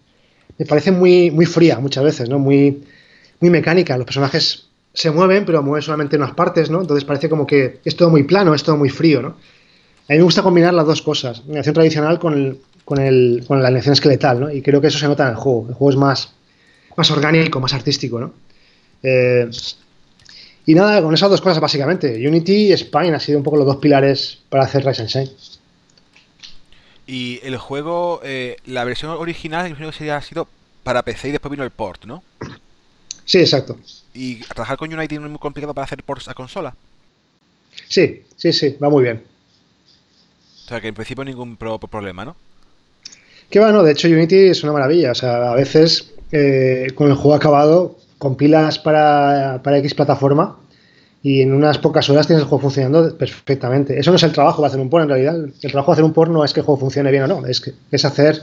[0.58, 2.38] Me parece muy, muy fría muchas veces, ¿no?
[2.38, 2.82] Muy,
[3.40, 3.96] muy mecánica.
[3.96, 6.80] Los personajes se mueven, pero mueven solamente unas partes, ¿no?
[6.80, 9.28] Entonces parece como que es todo muy plano, es todo muy frío, ¿no?
[9.28, 13.44] A mí me gusta combinar las dos cosas, la animación tradicional con, el, con, el,
[13.46, 14.50] con la animación esqueletal, ¿no?
[14.50, 15.66] Y creo que eso se nota en el juego.
[15.68, 16.34] El juego es más,
[16.96, 18.32] más orgánico, más artístico, ¿no?
[19.02, 19.48] Eh,
[20.64, 22.26] y nada, con esas dos cosas básicamente.
[22.26, 25.30] Unity y Spine han sido un poco los dos pilares para hacer Rise and Shine.
[27.06, 30.46] Y el juego, eh, la versión original, imagino que sería, ha sido
[30.84, 32.22] para PC y después vino el port, ¿no?
[33.24, 33.78] Sí, exacto.
[34.14, 36.74] ¿Y trabajar con Unity no es muy complicado para hacer ports a consola?
[37.88, 39.22] Sí, sí, sí, va muy bien.
[40.64, 42.36] O sea que en principio ningún problema, ¿no?
[43.50, 45.12] Que bueno, de hecho Unity es una maravilla.
[45.12, 50.56] O sea, a veces eh, con el juego acabado compilas para, para X plataforma
[51.24, 53.98] y en unas pocas horas tienes el juego funcionando perfectamente.
[53.98, 55.34] Eso no es el trabajo de hacer un port en realidad.
[55.34, 57.44] El trabajo de hacer un port no es que el juego funcione bien o no,
[57.46, 58.40] es, que, es hacer,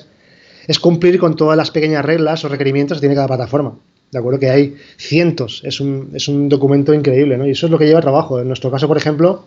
[0.67, 3.75] es cumplir con todas las pequeñas reglas o requerimientos que tiene cada plataforma.
[4.11, 4.39] ¿de acuerdo?
[4.39, 7.47] Que hay cientos, es un, es un documento increíble, ¿no?
[7.47, 8.41] Y eso es lo que lleva trabajo.
[8.41, 9.45] En nuestro caso, por ejemplo,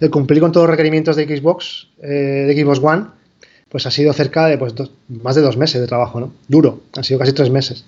[0.00, 3.04] el cumplir con todos los requerimientos de Xbox, eh, de Xbox One,
[3.68, 4.74] pues ha sido cerca de pues,
[5.08, 6.32] más de dos meses de trabajo, ¿no?
[6.48, 7.84] Duro, han sido casi tres meses.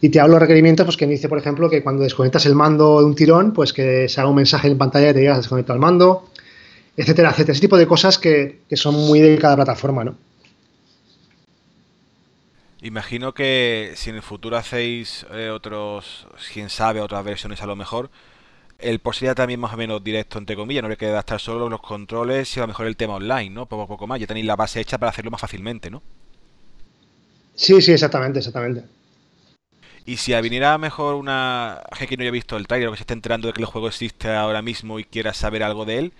[0.00, 2.54] Y te hablo de requerimientos, pues que me dice, por ejemplo, que cuando desconectas el
[2.54, 5.36] mando de un tirón, pues que se haga un mensaje en pantalla que te diga
[5.36, 6.30] desconecta el mando,
[6.96, 7.52] etcétera, etcétera.
[7.52, 10.16] Ese tipo de cosas que, que son muy de cada plataforma, ¿no?
[12.82, 17.76] Imagino que si en el futuro hacéis eh, otros, quién sabe, otras versiones a lo
[17.76, 18.10] mejor,
[18.78, 21.70] el por sería también más o menos directo, entre comillas, no le queda estar solo
[21.70, 23.64] los controles y a lo mejor el tema online, ¿no?
[23.64, 26.02] Poco a poco más, ya tenéis la base hecha para hacerlo más fácilmente, ¿no?
[27.54, 28.84] Sí, sí, exactamente, exactamente.
[30.06, 33.02] Y si viniera mejor una gente que no haya visto el trailer o que se
[33.04, 36.12] esté enterando de que el juego existe ahora mismo y quiera saber algo de él,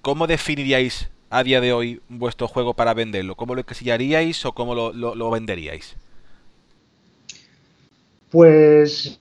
[0.00, 3.34] ¿cómo definiríais a día de hoy vuestro juego para venderlo?
[3.34, 5.96] ¿Cómo lo encasillaríais o cómo lo, venderíais?
[8.30, 9.20] Pues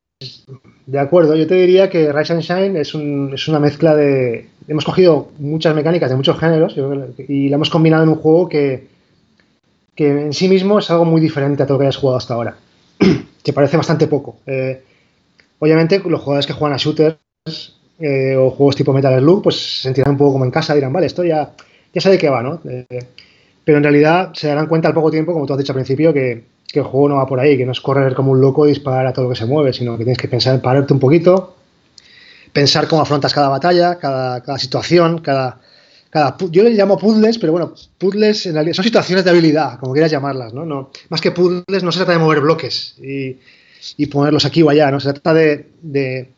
[0.86, 4.47] de acuerdo, yo te diría que Rise and Shine es, una mezcla de...
[4.69, 6.75] Hemos cogido muchas mecánicas de muchos géneros
[7.27, 8.88] y la hemos combinado en un juego que,
[9.93, 12.34] que en sí mismo es algo muy diferente a todo lo que hayas jugado hasta
[12.34, 12.58] ahora.
[13.47, 14.41] Que parece bastante poco.
[14.45, 14.83] Eh,
[15.60, 17.17] obviamente los jugadores que juegan a shooters
[17.97, 20.91] eh, o juegos tipo Metal Slug pues se sentirán un poco como en casa, dirán,
[20.91, 21.53] vale, esto ya
[21.93, 22.60] ya sabe de qué va, ¿no?
[22.65, 22.99] Eh,
[23.63, 26.13] pero en realidad se darán cuenta al poco tiempo, como tú has dicho al principio,
[26.13, 28.69] que, el juego no va por ahí, que no es correr como un loco y
[28.69, 30.99] disparar a todo lo que se mueve, sino que tienes que pensar en pararte un
[30.99, 31.55] poquito,
[32.53, 35.60] pensar cómo afrontas cada batalla, cada, situación, cada,
[36.10, 40.54] cada, yo le llamo puzzles, pero bueno, puzzles son situaciones de habilidad, como quieras llamarlas,
[40.54, 40.65] ¿no?
[40.65, 43.38] no más que puzzles, no se trata de mover bloques y,
[44.08, 45.00] ponerlos aquí o allá, ¿no?
[45.00, 46.30] Se trata de,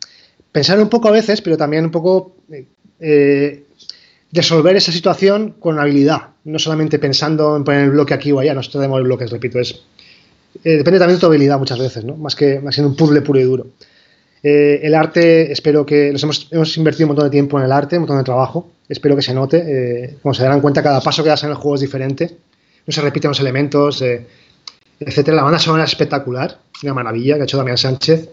[0.51, 2.35] pensar un poco a veces, pero también un poco
[2.99, 3.63] eh,
[4.31, 8.53] resolver esa situación con habilidad, no solamente pensando en poner el bloque aquí o allá,
[8.53, 9.81] no se trata de mover bloques, repito, es,
[10.63, 12.15] eh, depende también de tu habilidad muchas veces, ¿no?
[12.17, 13.67] más que más un puzzle puro y duro.
[14.41, 17.97] Eh, el arte, espero que nos hemos, invertido un montón de tiempo en el arte,
[17.97, 21.23] un montón de trabajo, espero que se note, eh, como se darán cuenta, cada paso
[21.23, 22.37] que das en el juego es diferente,
[22.85, 24.01] no se repiten los elementos,
[24.99, 25.37] etcétera.
[25.37, 28.29] La banda sonora es espectacular, una maravilla que ha hecho Damián Sánchez.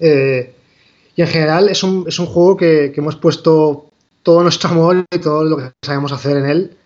[0.00, 3.90] y en general es un, juego que, que hemos puesto
[4.22, 6.76] todo nuestro amor y todo lo que sabemos hacer en él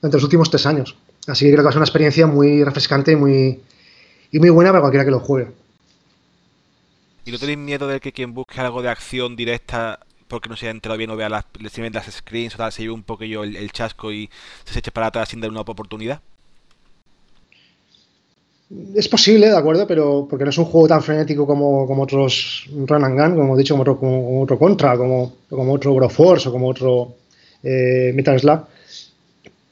[0.00, 0.96] durante los últimos tres años.
[1.26, 3.60] Así que creo que va a ser una experiencia muy refrescante y muy,
[4.30, 5.48] y muy buena para cualquiera que lo juegue.
[7.26, 10.66] ¿Y no tenéis miedo de que quien busque algo de acción directa porque no se
[10.66, 13.56] haya enterado bien o vea las, las screens o tal, se lleve un poquillo el,
[13.56, 14.30] el chasco y
[14.64, 16.20] se eche para atrás sin dar una oportunidad?
[18.96, 23.04] Es posible, de acuerdo, pero porque no es un juego tan frenético como, otros Run
[23.04, 27.14] and Gun, como hemos dicho, como otro, Contra, como, como otro Broforce o como otro
[27.62, 28.60] eh, Metal Slug.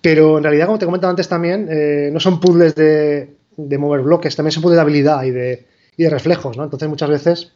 [0.00, 4.36] Pero en realidad, como te comentaba antes también, eh, no son puzzles de, mover bloques,
[4.36, 6.64] también son puzzles de habilidad y de, y de reflejos, ¿no?
[6.64, 7.52] Entonces muchas veces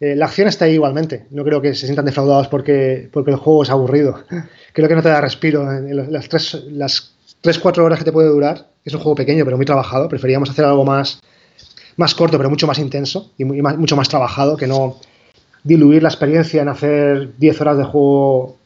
[0.00, 1.26] eh, la acción está ahí igualmente.
[1.30, 4.22] No creo que se sientan defraudados porque, porque el juego es aburrido.
[4.72, 5.70] Creo que no te da respiro.
[5.72, 9.56] En las tres, las 3-4 horas que te puede durar, es un juego pequeño pero
[9.56, 11.20] muy trabajado, preferíamos hacer algo más,
[11.96, 14.96] más corto pero mucho más intenso y mucho más trabajado que no
[15.64, 18.56] diluir la experiencia en hacer 10 horas de juego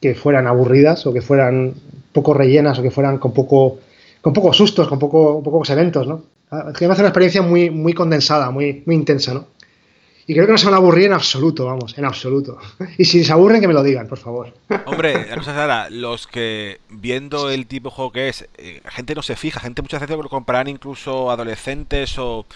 [0.00, 1.74] que fueran aburridas o que fueran
[2.12, 3.78] poco rellenas o que fueran con poco
[4.20, 6.22] con pocos sustos, con poco, pocos eventos, ¿no?
[6.50, 9.46] Queremos hacer una experiencia muy, muy condensada, muy, muy intensa, ¿no?
[10.26, 12.58] Y creo que no se van a aburrir en absoluto, vamos, en absoluto.
[12.98, 14.54] Y si se aburren, que me lo digan, por favor.
[14.86, 19.14] Hombre, la cosa es los que viendo el tipo de juego que es, eh, gente
[19.14, 22.46] no se fija, gente muchas veces lo comprarán incluso adolescentes o,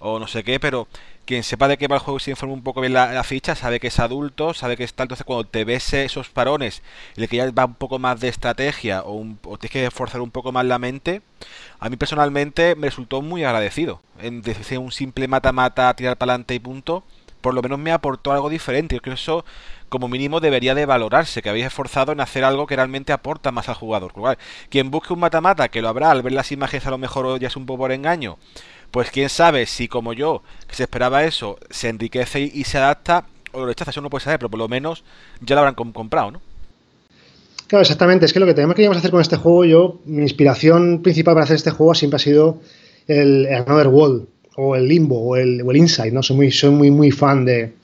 [0.00, 0.88] no sé qué, pero
[1.26, 3.54] quien sepa de qué va el juego y se informa un poco bien la, ficha,
[3.54, 5.04] sabe que es adulto, sabe que está.
[5.04, 6.82] Entonces, cuando te ves esos parones,
[7.16, 10.30] el que ya va un poco más de estrategia o, o tienes que esforzar un
[10.30, 11.22] poco más la mente,
[11.78, 14.00] a mí personalmente me resultó muy agradecido.
[14.20, 17.04] En decir un simple mata-mata, tirar para adelante y punto
[17.40, 18.96] por lo menos me aportó algo diferente.
[18.96, 19.44] Yo creo que eso,
[19.88, 23.68] como mínimo, debería de valorarse, que habéis esforzado en hacer algo que realmente aporta más
[23.68, 24.12] al jugador.
[24.68, 27.48] Quien busque un mata-mata, que lo habrá al ver las imágenes a lo mejor ya
[27.48, 28.38] es un poco por engaño,
[28.90, 33.24] pues quién sabe si como yo, que se esperaba eso, se enriquece y, se adapta,
[33.52, 35.04] o lo rechaza, eso no puede saber, pero por lo menos
[35.40, 36.40] ya lo habrán comprado, ¿no?
[37.70, 38.26] Claro, exactamente.
[38.26, 41.44] Es que lo que tenemos que hacer con este juego, yo, mi inspiración principal para
[41.44, 42.60] hacer este juego siempre ha sido
[43.06, 44.26] el Another World
[44.56, 46.20] o el Limbo o el, Inside, ¿no?
[46.22, 47.74] Soy muy, soy muy, muy fan de,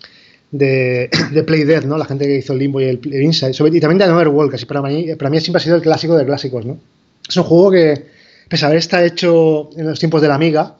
[0.50, 1.08] de,
[1.46, 1.98] Play Dead, ¿no?
[1.98, 3.52] La gente que hizo el Limbo y el, Inside.
[3.52, 6.16] y también de Another World, que para mí, para mí siempre ha sido el clásico
[6.16, 6.78] de clásicos, ¿no?
[7.28, 8.06] Es un juego que,
[8.48, 10.74] pese a haber estado hecho en los tiempos de la Amiga,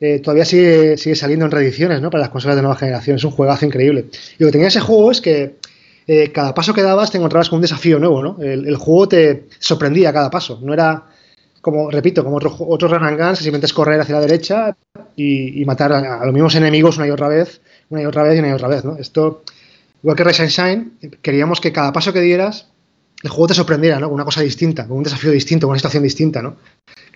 [0.00, 2.10] eh, todavía sigue, sigue saliendo en reediciones, ¿no?
[2.10, 3.16] Para las consolas de nueva generación.
[3.16, 4.06] Es un juegazo increíble.
[4.38, 5.56] Y lo que tenía ese juego es que
[6.06, 8.36] eh, cada paso que dabas te encontrabas con un desafío nuevo, ¿no?
[8.40, 10.60] El, el, juego te sorprendía a cada paso.
[10.62, 11.04] No era
[11.60, 14.76] como repito, como otro, otro run and gun, simplemente es correr hacia la derecha
[15.16, 18.38] y, matar a, los mismos enemigos una y otra vez, una y otra vez y
[18.38, 18.96] una y otra vez, ¿no?
[18.96, 19.42] Esto,
[20.02, 22.68] igual que Rise and Shine, queríamos que cada paso que dieras
[23.22, 24.06] el juego te sorprendiera, ¿no?
[24.06, 26.56] Con una cosa distinta, con un desafío distinto, con una situación distinta, ¿no?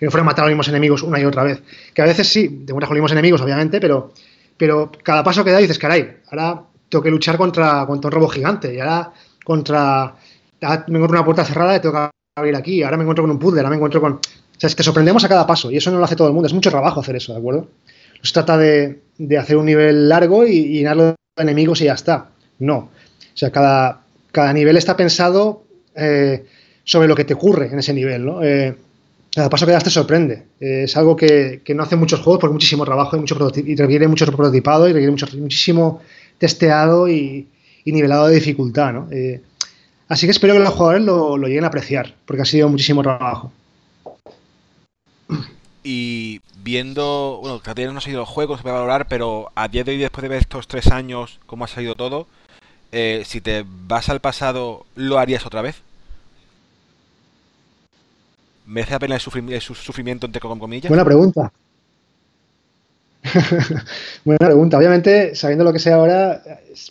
[0.03, 1.63] Que no fuera matar a los mismos enemigos una y otra vez.
[1.93, 4.11] Que a veces sí, te mueres con los mismos enemigos, obviamente, pero,
[4.57, 8.27] pero cada paso que das dices, caray, ahora tengo que luchar contra, contra un robo
[8.27, 9.13] gigante, y ahora
[9.45, 10.13] contra.
[10.59, 13.39] me encuentro una puerta cerrada y tengo que abrir aquí, ahora me encuentro con un
[13.39, 14.11] puzzle, ahora me encuentro con.
[14.15, 14.19] O
[14.57, 16.47] sea, es que sorprendemos a cada paso, y eso no lo hace todo el mundo,
[16.47, 17.61] es mucho trabajo hacer eso, ¿de acuerdo?
[17.61, 19.03] No se trata de,
[19.39, 22.27] hacer un nivel largo y, y llenarlo de enemigos y ya está.
[22.59, 22.75] No.
[22.75, 24.01] O sea, cada,
[24.33, 25.63] cada nivel está pensado
[25.95, 26.43] eh,
[26.83, 28.43] sobre lo que te ocurre en ese nivel, ¿no?
[28.43, 28.75] Eh,
[29.33, 30.45] cada paso que das te sorprende.
[30.59, 34.07] Eh, es algo que, no hacen muchos juegos por muchísimo trabajo y, mucho y requiere
[34.07, 36.01] mucho prototipado y requiere muchísimo
[36.37, 37.47] testeado y,
[37.85, 39.09] nivelado de dificultad, ¿no?
[40.07, 43.51] así que espero que los jugadores lo, lleguen a apreciar, porque ha sido muchísimo trabajo.
[45.83, 49.67] Y viendo, bueno, que todavía no ha salido el juego, se puede valorar, pero a
[49.67, 52.27] día de hoy, después de ver estos tres años, cómo ha salido todo,
[52.93, 55.81] eh, si te vas al pasado, ¿lo harías otra vez?
[58.65, 59.21] ¿Merece la pena el,
[59.61, 60.89] sufrimiento entre comillas?
[60.89, 61.51] Buena pregunta.
[64.25, 64.77] Buena pregunta.
[64.77, 66.41] Obviamente, sabiendo lo que sé ahora,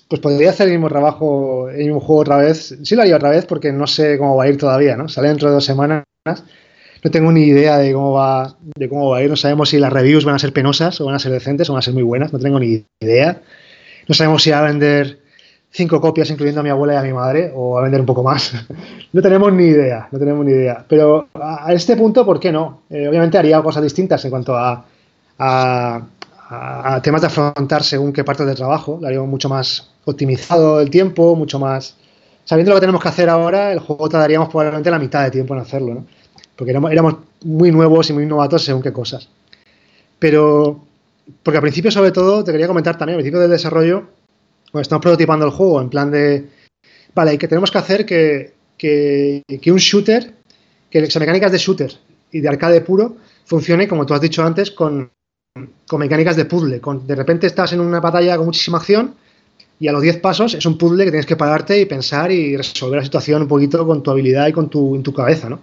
[0.08, 2.76] pues podría hacer el mismo trabajo el mismo juego otra vez.
[2.82, 5.08] Sí lo haría otra vez porque no sé cómo va a ir todavía, ¿no?
[5.08, 6.04] Sale dentro de dos semanas.
[6.24, 9.30] No tengo ni idea de cómo va, de cómo va a ir.
[9.30, 11.72] No sabemos si las reviews van a ser penosas o van a ser decentes o
[11.72, 12.32] van a ser muy buenas.
[12.32, 13.42] No tengo ni idea.
[14.08, 15.21] No sabemos si va a vender
[15.72, 18.22] cinco copias, incluyendo a mi abuela y a mi madre, o a vender un poco
[18.22, 18.52] más.
[19.12, 20.84] no tenemos ni idea, no tenemos ni idea.
[20.86, 22.82] Pero a, este punto, ¿por qué no?
[22.90, 24.84] Eh, obviamente haría cosas distintas en cuanto a,
[25.38, 28.98] a, temas de afrontar según qué parte del trabajo.
[29.00, 31.96] Lo mucho más optimizado el tiempo, mucho más...
[32.44, 35.54] Sabiendo lo que tenemos que hacer ahora, el juego tardaríamos probablemente la mitad de tiempo
[35.54, 36.06] en hacerlo, ¿no?
[36.56, 39.28] Porque éramos, éramos muy nuevos y muy novatos según qué cosas.
[40.18, 40.80] Pero,
[41.42, 44.08] porque al principio, sobre todo, te quería comentar también, al principio del desarrollo,
[44.72, 46.48] bueno, estamos prototipando el juego en plan de,
[47.14, 50.34] vale, y que tenemos que hacer que, que, un shooter,
[50.90, 51.92] que las mecánicas de shooter
[52.32, 55.10] y de arcade puro funcione, como tú has dicho antes, con,
[55.86, 56.80] con mecánicas de puzzle.
[57.06, 59.14] De repente estás en una batalla con muchísima acción
[59.78, 62.56] y a los 10 pasos es un puzzle que tienes que pararte y pensar y
[62.56, 65.60] resolver la situación un poquito con tu habilidad y con tu, en tu cabeza, ¿no?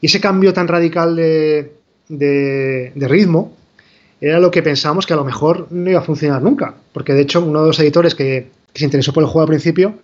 [0.00, 1.72] Y ese cambio tan radical de,
[2.08, 3.56] de ritmo
[4.22, 6.76] era lo que pensábamos que a lo mejor no iba a funcionar nunca.
[6.92, 9.98] Porque de hecho, uno de los editores que, se interesó por el juego al principio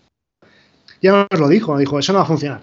[1.00, 2.62] ya nos lo dijo, dijo, eso no va a funcionar.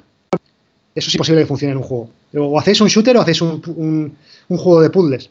[0.94, 2.10] Eso es imposible que funcione en un juego.
[2.38, 4.18] O hacéis un shooter o hacéis un,
[4.50, 5.30] juego de puzzles.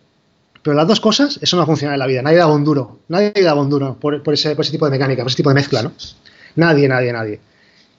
[0.63, 2.23] Pero las dos cosas, eso no va a funcionar en la vida.
[2.23, 3.01] Nadie da un duro.
[3.09, 5.93] Nadie da un duro por, ese, tipo de mecánica, por ese tipo de mezcla, ¿no?
[6.57, 7.41] Nadie, nadie, nadie.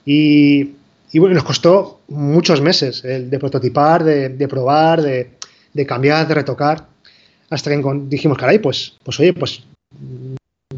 [0.04, 0.74] Y,
[1.14, 6.95] bueno, nos costó muchos meses de prototipar, de, probar, de, cambiar, de retocar
[7.50, 9.62] hasta que dijimos, caray, pues, pues oye, pues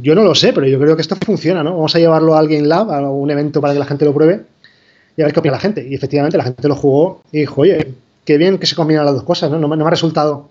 [0.01, 1.73] yo no lo sé, pero yo creo que esto funciona, ¿no?
[1.73, 4.43] Vamos a llevarlo a alguien lab, a un evento para que la gente lo pruebe
[5.17, 5.87] y a ver qué opina la gente.
[5.87, 9.15] Y efectivamente la gente lo jugó y dijo, oye, qué bien que se combinan las
[9.15, 9.59] dos cosas, ¿no?
[9.59, 10.51] No, me ha resultado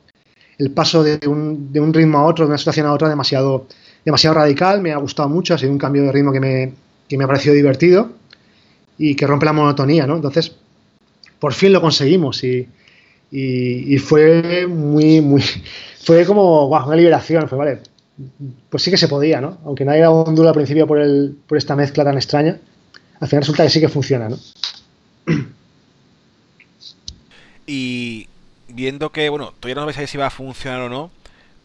[0.58, 3.68] el paso de un, de un, ritmo a otro, de una situación a otra, demasiado,
[4.04, 6.74] demasiado radical, me ha gustado mucho, ha sido un cambio de ritmo que me,
[7.08, 8.10] que me ha parecido divertido
[8.98, 10.16] y que rompe la monotonía, ¿no?
[10.16, 10.56] Entonces,
[11.40, 12.68] por fin lo conseguimos y,
[13.32, 15.44] y fue muy, muy,
[16.08, 17.80] fue como una liberación, fue vale,
[18.70, 19.58] pues sí que se podía, ¿no?
[19.66, 22.58] Aunque nadie daba un duro al principio por, el, por esta mezcla tan extraña,
[23.20, 24.38] al final resulta que sí que funciona, ¿no?
[27.68, 28.28] Y
[28.70, 31.12] viendo que, bueno, todavía no sabéis si va a funcionar o no,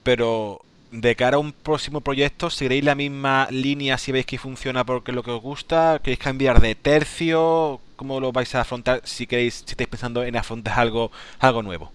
[0.02, 4.84] pero de cara a un próximo proyecto, ¿seguiréis la misma línea si veis que funciona
[4.84, 6.00] porque es lo que os gusta?
[6.02, 7.80] ¿Queréis cambiar de tercio?
[8.02, 11.92] ¿Cómo lo vais a afrontar si queréis, si estáis pensando en afrontar algo, algo nuevo?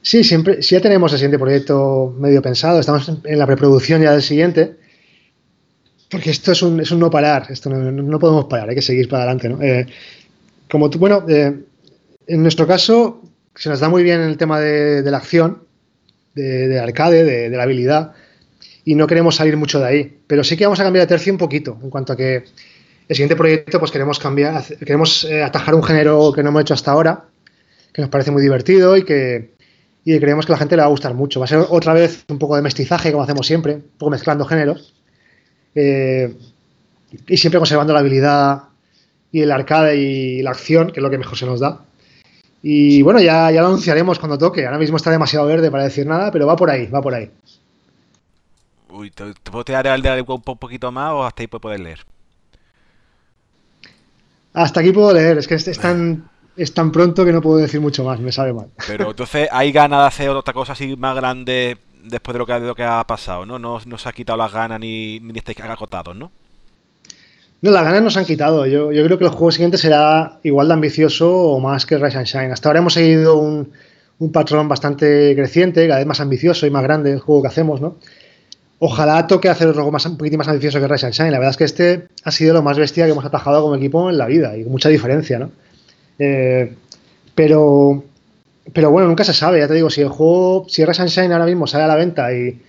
[0.00, 4.12] Sí, siempre, si ya tenemos el siguiente proyecto medio pensado, estamos en la preproducción ya
[4.12, 4.76] del siguiente,
[6.10, 9.06] porque esto es un, es un no parar, esto no, podemos parar, hay que seguir
[9.06, 9.50] para adelante.
[9.50, 9.60] ¿no?
[9.60, 9.84] Eh,
[10.70, 11.60] como tú, bueno, eh,
[12.26, 13.20] en nuestro caso
[13.54, 15.64] se nos da muy bien el tema de, la acción,
[16.34, 18.12] de, arcade, de, la habilidad,
[18.82, 21.34] y no queremos salir mucho de ahí, pero sí que vamos a cambiar de tercio
[21.34, 22.44] un poquito, en cuanto a que
[23.08, 26.74] el siguiente proyecto pues queremos cambiar, queremos eh, atajar un género que no hemos hecho
[26.74, 27.24] hasta ahora,
[27.92, 29.54] que nos parece muy divertido y que,
[30.04, 31.40] y creemos que a la gente le va a gustar mucho.
[31.40, 34.44] Va a ser otra vez un poco de mestizaje, como hacemos siempre, un poco mezclando
[34.44, 34.94] géneros.
[35.74, 36.34] Eh,
[37.28, 38.64] y siempre conservando la habilidad
[39.32, 41.80] y el arcade y la acción, que es lo que mejor se nos da.
[42.62, 44.64] Y bueno, ya, ya lo anunciaremos cuando toque.
[44.64, 47.30] Ahora mismo está demasiado verde para decir nada, pero va por ahí, va por ahí.
[48.90, 52.04] Uy, ¿te, puedo tirar el un poquito más o hasta ahí puedes leer?
[54.54, 58.04] Hasta aquí puedo leer, es que están es tan pronto que no puedo decir mucho
[58.04, 58.68] más, me sabe mal.
[58.86, 62.58] Pero entonces hay ganas de hacer otra cosa así más grande después de lo que,
[62.60, 63.58] lo que ha pasado, ¿no?
[63.58, 63.80] ¿no?
[63.86, 66.30] No se ha quitado las ganas ni, ni estáis agotados, ¿no?
[67.60, 68.66] No, las ganas nos han quitado.
[68.66, 72.18] Yo, yo, creo que el juego siguiente será igual de ambicioso o más que Rise
[72.18, 72.52] and Shine.
[72.52, 73.72] Hasta ahora hemos seguido un,
[74.18, 77.80] un patrón bastante creciente, cada vez más ambicioso y más grande el juego que hacemos,
[77.80, 77.96] ¿no?
[78.86, 81.30] Ojalá toque hacer algo más, un poquitín más ambicioso que Rise and Shine.
[81.30, 84.10] La verdad es que este ha sido lo más bestia que hemos atajado como equipo
[84.10, 85.50] en la vida y mucha diferencia, ¿no?
[86.18, 86.70] Eh,
[87.34, 88.04] pero,
[88.74, 91.46] pero bueno, nunca se sabe, ya te digo, si el juego, si Rise and ahora
[91.46, 92.60] mismo sale a la venta y,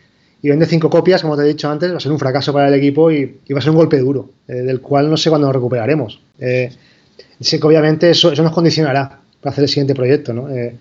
[0.41, 2.75] vende cinco copias, como te he dicho antes, va a ser un fracaso para el
[2.75, 5.55] equipo y, va a ser un golpe duro, eh, del cual no sé cuándo nos
[5.55, 6.21] recuperaremos.
[6.39, 6.71] Eh,
[7.41, 10.49] sé que obviamente eso, eso, nos condicionará para hacer el siguiente proyecto, ¿no?
[10.49, 10.77] Eh,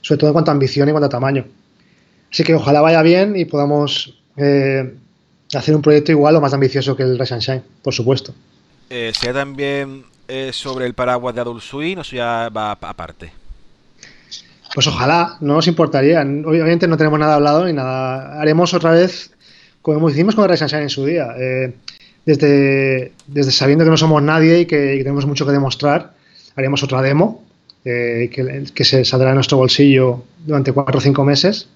[0.00, 1.44] sobre todo en cuanto a ambición y en cuanto a tamaño.
[2.30, 4.94] Así que ojalá vaya bien y podamos eh,
[5.54, 8.34] hacer un proyecto igual o más ambicioso que el Rise and Shine, por supuesto.
[8.90, 13.32] Eh, ¿Sea también eh, sobre el paraguas de Adult Swim o ya va aparte?
[14.74, 16.20] Pues ojalá, no nos importaría.
[16.20, 18.40] Obviamente no tenemos nada hablado ni nada.
[18.40, 19.30] Haremos otra vez
[19.80, 21.28] como hicimos con el Rise and Shine en su día.
[22.26, 26.12] Desde, desde, sabiendo que no somos nadie y que, y tenemos mucho que demostrar,
[26.56, 27.44] haremos otra demo
[27.84, 31.68] que, que, se saldrá de nuestro bolsillo durante cuatro o cinco meses.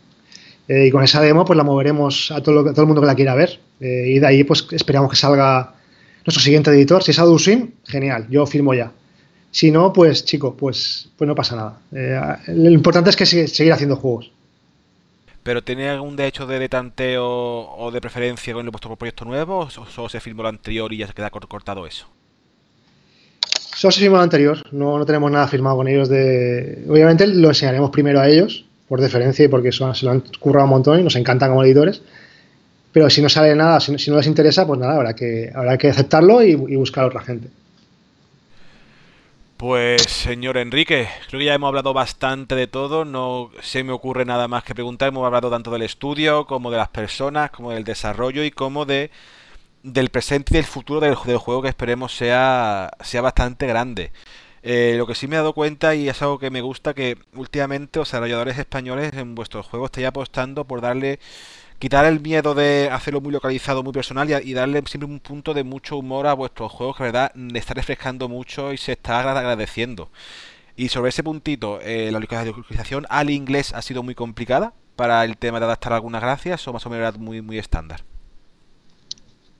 [0.68, 3.00] Eh, y con esa demo pues la moveremos a todo, lo, a todo el mundo
[3.00, 3.61] que la quiera ver.
[3.80, 5.74] Eh, y de ahí pues esperamos que salga
[6.24, 7.02] nuestro siguiente editor.
[7.02, 8.92] Si es Adult Swim, genial, yo firmo ya.
[9.50, 11.78] Si no, pues chico, pues, pues no pasa nada.
[11.92, 14.30] Eh, lo importante es que sigue, seguir haciendo juegos.
[15.42, 19.61] ¿Pero tiene algún derecho de, de tanteo o de preferencia con el vuestro proyecto nuevo?
[19.61, 22.06] ¿O solo se firmó lo anterior y ya se queda cortado eso?
[23.74, 26.08] Solo se firmó lo anterior, no, no tenemos nada firmado con ellos.
[26.08, 30.24] de Obviamente lo enseñaremos primero a ellos, por deferencia y porque son, se lo han
[30.41, 32.03] currado un montón y nos encantan como editores.
[32.91, 35.91] Pero si no sale nada, si no, les interesa, pues nada, habrá que, habrá que
[35.91, 37.47] aceptarlo y, y buscar a otra gente.
[39.57, 43.05] Pues, señor Enrique, creo que ya hemos hablado bastante de todo.
[43.05, 45.11] No se me ocurre nada más que preguntar.
[45.11, 49.12] Hemos hablado tanto del estudio, como de las personas, como del desarrollo y como de
[49.84, 54.11] del presente y del futuro del, del juego que esperemos sea, sea bastante grande.
[54.62, 57.16] Eh, lo que sí me he dado cuenta y es algo que me gusta que
[57.34, 61.18] últimamente los desarrolladores españoles en vuestros juegos estáis apostando por darle
[61.78, 65.64] quitar el miedo de hacerlo muy localizado, muy personal y, darle siempre un punto de
[65.64, 70.11] mucho humor a vuestros juegos que, verdad, le está refrescando mucho y se está agradeciendo.
[70.76, 75.38] Y sobre ese puntito, eh, la localización al inglés ha sido muy complicada para el
[75.38, 78.02] tema de adaptar algunas gracias o más o menos era muy, muy estándar.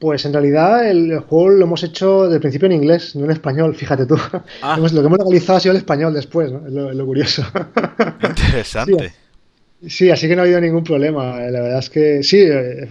[0.01, 3.31] Pues en realidad el, el, juego lo hemos hecho de principio en inglés, no en
[3.31, 4.17] español, fíjate tú.
[4.63, 4.77] Ah.
[4.79, 6.67] Lo que hemos localizado ha sido el español después, ¿no?
[6.67, 7.45] Es lo, es lo curioso.
[8.23, 9.09] Interesante.
[9.09, 9.15] Sí.
[9.89, 11.41] Sí, así que no ha habido ningún problema.
[11.41, 12.45] La verdad es que sí,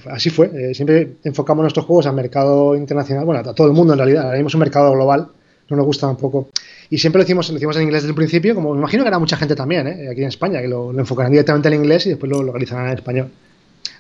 [0.10, 0.74] así fue.
[0.74, 4.24] Siempre enfocamos nuestros juegos al mercado internacional, bueno, a todo el mundo en realidad.
[4.26, 5.28] Ahora mismo es un mercado global,
[5.70, 6.50] no nos gusta tampoco.
[6.90, 9.10] Y siempre lo hicimos, lo hicimos en inglés desde el principio, como me imagino que
[9.10, 10.10] hará mucha gente también, ¿eh?
[10.10, 12.96] aquí en España, que lo, lo, enfocarán directamente en inglés y después lo localizarán en
[12.96, 13.30] español.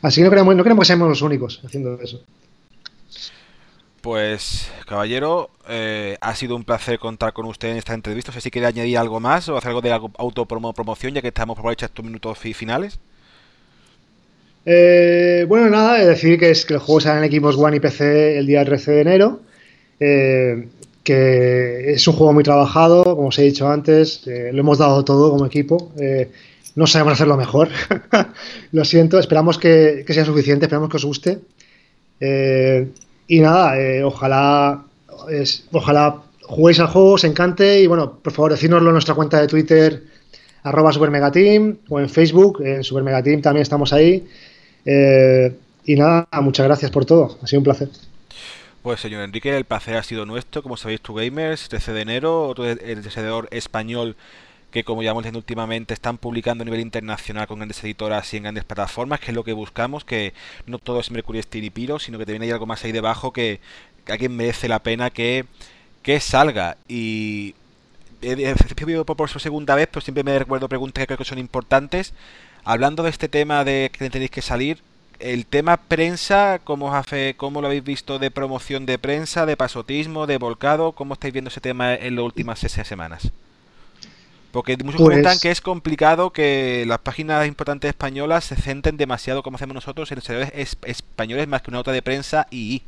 [0.01, 2.23] Así que no queremos, no queremos que seamos los únicos haciendo eso.
[4.01, 8.31] Pues, caballero, eh, ha sido un placer contar con usted en esta entrevista.
[8.31, 11.59] No sé si quiere añadir algo más o hacer algo de autopromoción, ya que estamos
[11.59, 12.99] por estos minutos finales.
[14.65, 18.37] Eh, bueno, nada, decir que, es que el juego sale en equipos One y PC
[18.37, 19.39] el día 13 de enero.
[19.99, 20.67] Eh,
[21.03, 25.03] que es un juego muy trabajado, como os he dicho antes, eh, lo hemos dado
[25.03, 25.91] todo como equipo.
[26.75, 27.69] no sabemos hacerlo mejor.
[28.71, 31.39] lo siento, esperamos que, que, sea suficiente, esperamos que os guste.
[33.29, 34.83] Y nada, eh, ojalá,
[35.29, 39.39] es, ojalá juguéis al juego, os encante y bueno, por favor, decídnoslo en nuestra cuenta
[39.39, 40.03] de Twitter,
[40.63, 44.27] arroba supermegateam o en Facebook, en supermegateam también estamos ahí.
[44.83, 45.55] Eh,
[45.85, 47.89] y nada, muchas gracias por todo, ha sido un placer.
[48.81, 52.47] Pues señor Enrique, el placer ha sido nuestro, como sabéis, tu gamers, 13 de enero,
[52.47, 54.15] otro desarrollador español
[54.71, 58.37] que como ya hemos diciendo últimamente están publicando a nivel internacional con grandes editoras y
[58.37, 60.33] en grandes plataformas, que es lo que buscamos, que
[60.65, 63.33] no todo es Mercury Steam y Piro, sino que también hay algo más ahí debajo
[63.33, 63.59] que,
[64.05, 65.45] que alguien merece la pena que,
[66.03, 66.77] que salga.
[66.87, 67.55] Y
[68.21, 71.25] he pedido por, por su segunda vez, pero siempre me recuerdo preguntas que creo que
[71.25, 72.13] son importantes.
[72.63, 74.81] Hablando de este tema de que tenéis que salir,
[75.19, 80.27] el tema prensa, ¿cómo, hace, ¿cómo lo habéis visto de promoción de prensa, de pasotismo,
[80.27, 80.93] de volcado?
[80.93, 83.31] ¿Cómo estáis viendo ese tema en las últimas seis semanas?
[84.51, 85.09] Porque muchos pues...
[85.09, 90.11] comentan que es complicado que las páginas importantes españolas se centren demasiado, como hacemos nosotros,
[90.11, 92.81] en los servidores españoles más que una nota de prensa y.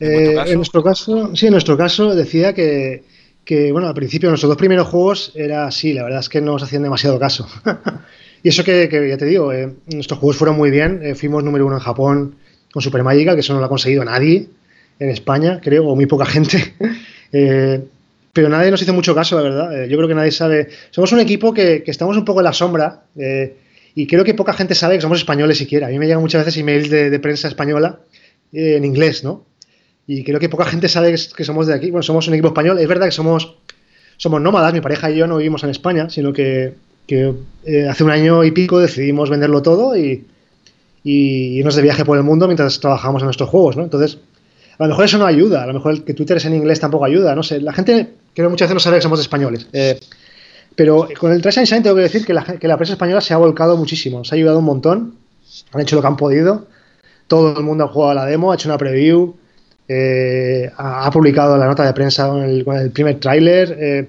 [0.00, 3.04] ¿En, eh, en nuestro caso, sí, en nuestro caso decía que,
[3.44, 6.52] que, bueno, al principio nuestros dos primeros juegos era así, la verdad es que no
[6.52, 7.48] nos hacían demasiado caso.
[8.42, 11.44] y eso que, que, ya te digo, eh, nuestros juegos fueron muy bien, eh, fuimos
[11.44, 12.36] número uno en Japón
[12.72, 14.48] con Super Magical, que eso no lo ha conseguido nadie
[14.98, 16.74] en España, creo, o muy poca gente.
[18.32, 19.82] Pero nadie nos hizo mucho caso, la verdad.
[19.82, 20.68] Eh, yo creo que nadie sabe.
[20.90, 23.56] Somos un equipo que, estamos un poco en la sombra eh,
[23.94, 25.86] y creo que poca gente sabe que somos españoles siquiera.
[25.86, 28.00] A mí me llegan muchas veces emails de, prensa española
[28.52, 29.46] eh, en inglés, ¿no?
[30.06, 31.90] Y creo que poca gente sabe que, somos de aquí.
[31.90, 32.78] Bueno, somos un equipo español.
[32.78, 33.56] Es verdad que somos,
[34.16, 36.74] somos nómadas, mi pareja y yo no vivimos en España, sino que,
[37.88, 40.26] hace un año y pico decidimos venderlo todo y,
[41.02, 43.84] y irnos de viaje por el mundo mientras trabajamos en nuestros juegos, ¿no?
[43.84, 44.18] Entonces,
[44.78, 47.04] a lo mejor eso no ayuda, a lo mejor que Twitter es en inglés tampoco
[47.04, 47.60] ayuda, no sé.
[47.60, 49.66] La gente creo que muchas veces no sabe que somos españoles.
[49.72, 49.98] Eh,
[50.76, 53.34] pero con el Trash Shine tengo que decir que la, que la prensa española se
[53.34, 55.14] ha volcado muchísimo, se ha ayudado un montón,
[55.72, 56.68] han hecho lo que han podido,
[57.26, 59.34] todo el mundo ha jugado a la demo, ha hecho una preview,
[59.88, 63.76] eh, ha, publicado la nota de prensa con el, primer tráiler.
[63.80, 64.08] Eh,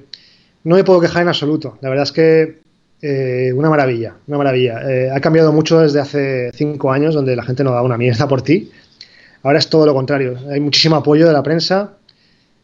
[0.66, 2.60] no me puedo quejar en absoluto, la verdad es que
[3.56, 4.82] una maravilla, una maravilla.
[5.16, 8.42] ha cambiado mucho desde hace cinco años, donde la gente no da una mierda por
[8.44, 8.70] ti.
[9.44, 10.38] Ahora es todo lo contrario.
[10.52, 11.94] Hay muchísimo apoyo de la prensa.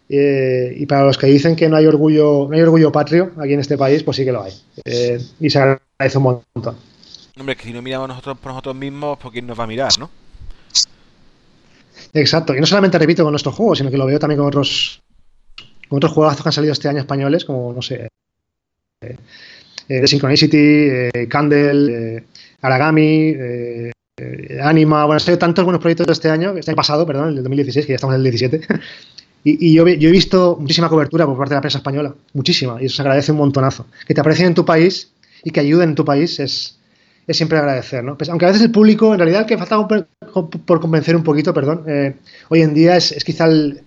[0.07, 3.53] Eh, y para los que dicen que no hay orgullo, no hay orgullo patrio aquí
[3.53, 4.53] en este país, pues sí que lo hay.
[4.83, 6.75] Eh, y se agradece un montón.
[7.37, 9.91] Hombre, que si no miramos nosotros por nosotros mismos, ¿por quién nos va a mirar,
[9.99, 10.09] no?
[12.13, 12.55] Exacto.
[12.55, 15.01] Y no solamente repito con nuestro juego, sino que lo veo también con otros,
[15.89, 18.07] con otros juegos que han salido este año españoles, como, no sé,
[19.01, 19.17] eh,
[19.87, 22.23] The Synchronicity, Candle,
[22.61, 23.35] Aragami,
[24.17, 27.85] eh, Anima, bueno, hay tantos buenos proyectos este año, este año pasado, perdón, el 2016,
[27.85, 28.61] que ya estamos en el 17.
[29.43, 32.95] y, yo, he visto muchísima cobertura por parte de la prensa española, muchísima, y eso
[32.95, 33.87] se agradece un montonazo.
[34.07, 35.11] Que te aprecien en tu país
[35.43, 36.79] y que ayuden en tu país es,
[37.27, 38.17] es siempre agradecer, ¿no?
[38.17, 41.83] Pues, aunque a veces el público, en realidad, que falta por, convencer un poquito, perdón,
[41.87, 42.15] eh,
[42.47, 43.81] hoy en día es, quizá el,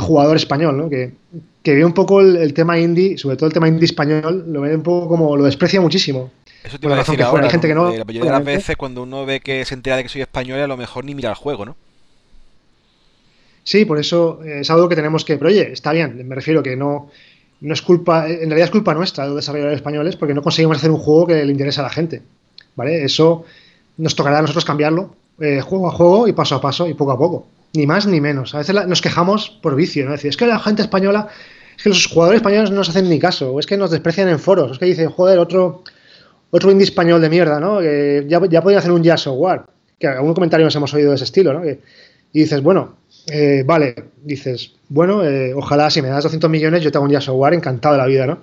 [0.00, 0.90] jugador español, ¿no?
[0.90, 1.12] Que,
[1.64, 4.74] ve un poco el, el, tema indie, sobre todo el tema indie español, lo ve
[4.74, 6.32] un poco como, lo desprecia muchísimo.
[6.66, 7.44] Eso te iba a decir ahora.
[7.44, 9.96] Hay gente que no, la mayoría de las veces cuando uno ve que se entera
[9.96, 11.76] de que soy español, a lo mejor ni mira el juego, ¿no?
[13.62, 15.36] Sí, por eso es algo que tenemos que.
[15.36, 17.10] Pero oye, está bien, me refiero que no,
[17.60, 18.28] no es culpa.
[18.28, 21.28] En realidad es culpa nuestra de los desarrolladores españoles porque no conseguimos hacer un juego
[21.28, 22.22] que le interese a la gente.
[22.74, 23.04] ¿Vale?
[23.04, 23.44] Eso
[23.96, 27.12] nos tocará a nosotros cambiarlo eh, juego a juego y paso a paso y poco
[27.12, 27.46] a poco.
[27.74, 28.54] Ni más ni menos.
[28.54, 30.14] A veces nos quejamos por vicio, ¿no?
[30.14, 31.28] Es decir, es que la gente española.
[31.76, 34.28] Es que los jugadores españoles no nos hacen ni caso, o es que nos desprecian
[34.30, 35.82] en foros, es que dicen, joder, otro,
[36.50, 37.80] otro indie español de mierda, ¿no?
[37.80, 39.62] Que ya, ya podía hacer un Jazz Software.
[39.98, 41.62] Que algún comentario nos hemos oído de ese estilo, ¿no?
[42.32, 42.96] y dices, bueno,
[43.32, 47.10] eh, vale, dices, bueno, eh, ojalá si me das 200 millones yo te hago un
[47.10, 48.40] Jazz Software encantado de la vida, ¿no?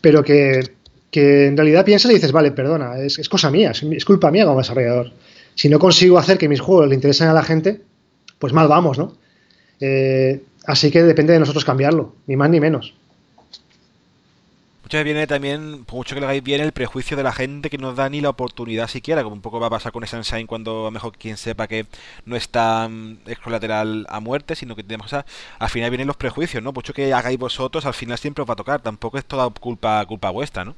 [0.00, 0.70] Pero que,
[1.10, 4.46] que en realidad piensas y dices, vale, perdona, es, es cosa mía, es, culpa mía
[4.46, 5.12] como desarrollador.
[5.54, 7.80] Si no consigo hacer que mis juegos le interesen a la gente,
[8.38, 9.16] pues mal vamos, ¿no?
[9.80, 12.94] Eh, así que depende de nosotros cambiarlo, ni más ni menos.
[14.86, 17.70] Muchas veces viene también, por mucho que lo hagáis bien, el prejuicio de la gente
[17.70, 20.46] que no da ni la oportunidad siquiera, como un poco va a pasar con Sunshine
[20.46, 21.86] cuando a lo mejor quien sepa que
[22.24, 26.62] no es tan es colateral a muerte, sino que tenemos al final vienen los prejuicios,
[26.62, 26.72] ¿no?
[26.72, 29.50] Por mucho que hagáis vosotros, al final siempre os va a tocar, tampoco es toda
[29.50, 30.76] culpa culpa vuestra, ¿no?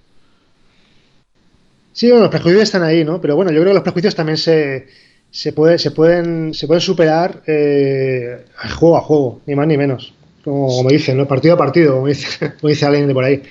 [1.93, 3.21] Sí, bueno, los prejuicios están ahí, ¿no?
[3.21, 4.87] Pero bueno, yo creo que los prejuicios también se,
[5.31, 8.47] se, puede, se, pueden, se pueden superar eh,
[8.79, 10.15] juego a juego, ni más ni menos.
[10.45, 11.29] Como, dicen, ¿no?
[11.29, 13.43] Partido a partido, como dice, como dice alguien de por ahí.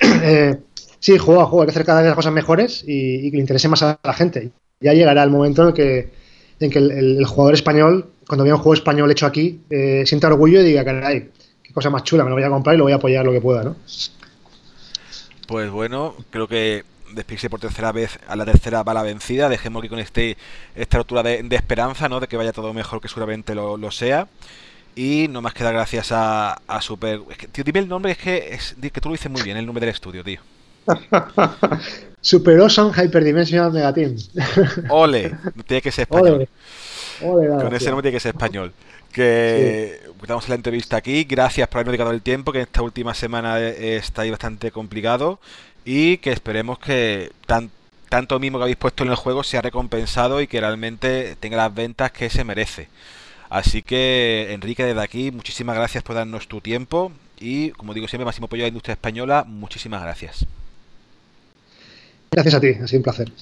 [0.22, 0.58] Eh,
[0.98, 3.40] sí, juego a juego, hay que hacer cada vez las cosas mejores y, que le
[3.40, 4.50] interese más a la gente.
[4.80, 6.10] Ya llegará el momento en que,
[6.58, 10.60] en que el, jugador español, cuando vea un juego español hecho aquí, eh, sienta orgullo
[10.60, 11.30] y diga, caray,
[11.62, 13.32] qué cosa más chula, me lo voy a comprar y lo voy a apoyar lo
[13.32, 13.76] que pueda, ¿no?
[15.46, 19.48] Pues bueno, creo que despedirse por tercera vez a la tercera bala vencida.
[19.48, 20.36] Dejemos que con este,
[20.74, 22.20] esta altura de, esperanza, ¿no?
[22.20, 24.28] De que vaya todo mejor, que seguramente lo sea.
[24.96, 27.20] Y no más queda gracias a, a Super.
[27.30, 29.56] Es que, tío, dime el nombre, es que, es que tú lo dices muy bien,
[29.56, 30.40] el nombre del estudio, tío.
[32.20, 34.16] Super Awesome Hyperdimensional Megateam.
[34.90, 35.36] Ole,
[35.66, 36.48] tiene que ser español.
[37.20, 38.72] Con ese nombre tiene que ser español.
[39.12, 41.24] Que estamos en la entrevista aquí.
[41.24, 45.40] Gracias por habernos dedicado el tiempo, que en esta última semana está ahí bastante complicado.
[45.84, 47.32] Y que esperemos que
[48.08, 51.74] tanto mismo que habéis puesto en el juego sea recompensado y que realmente tenga las
[51.74, 52.88] ventas que se merece.
[53.50, 58.24] Así que, Enrique, desde aquí, muchísimas gracias por darnos tu tiempo y, como digo siempre,
[58.24, 60.46] máximo apoyo a la industria española, muchísimas gracias.
[62.30, 63.32] Gracias a ti, ha sido un placer.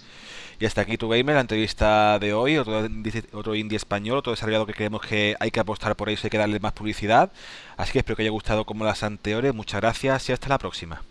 [0.60, 2.88] Y hasta aquí tu gamer, la entrevista de hoy, otro,
[3.32, 6.38] otro indie español, otro desarrollado que creemos que hay que apostar por eso, hay que
[6.38, 7.30] darle más publicidad.
[7.76, 11.02] Así que espero que haya gustado como las anteriores, muchas gracias y hasta la próxima.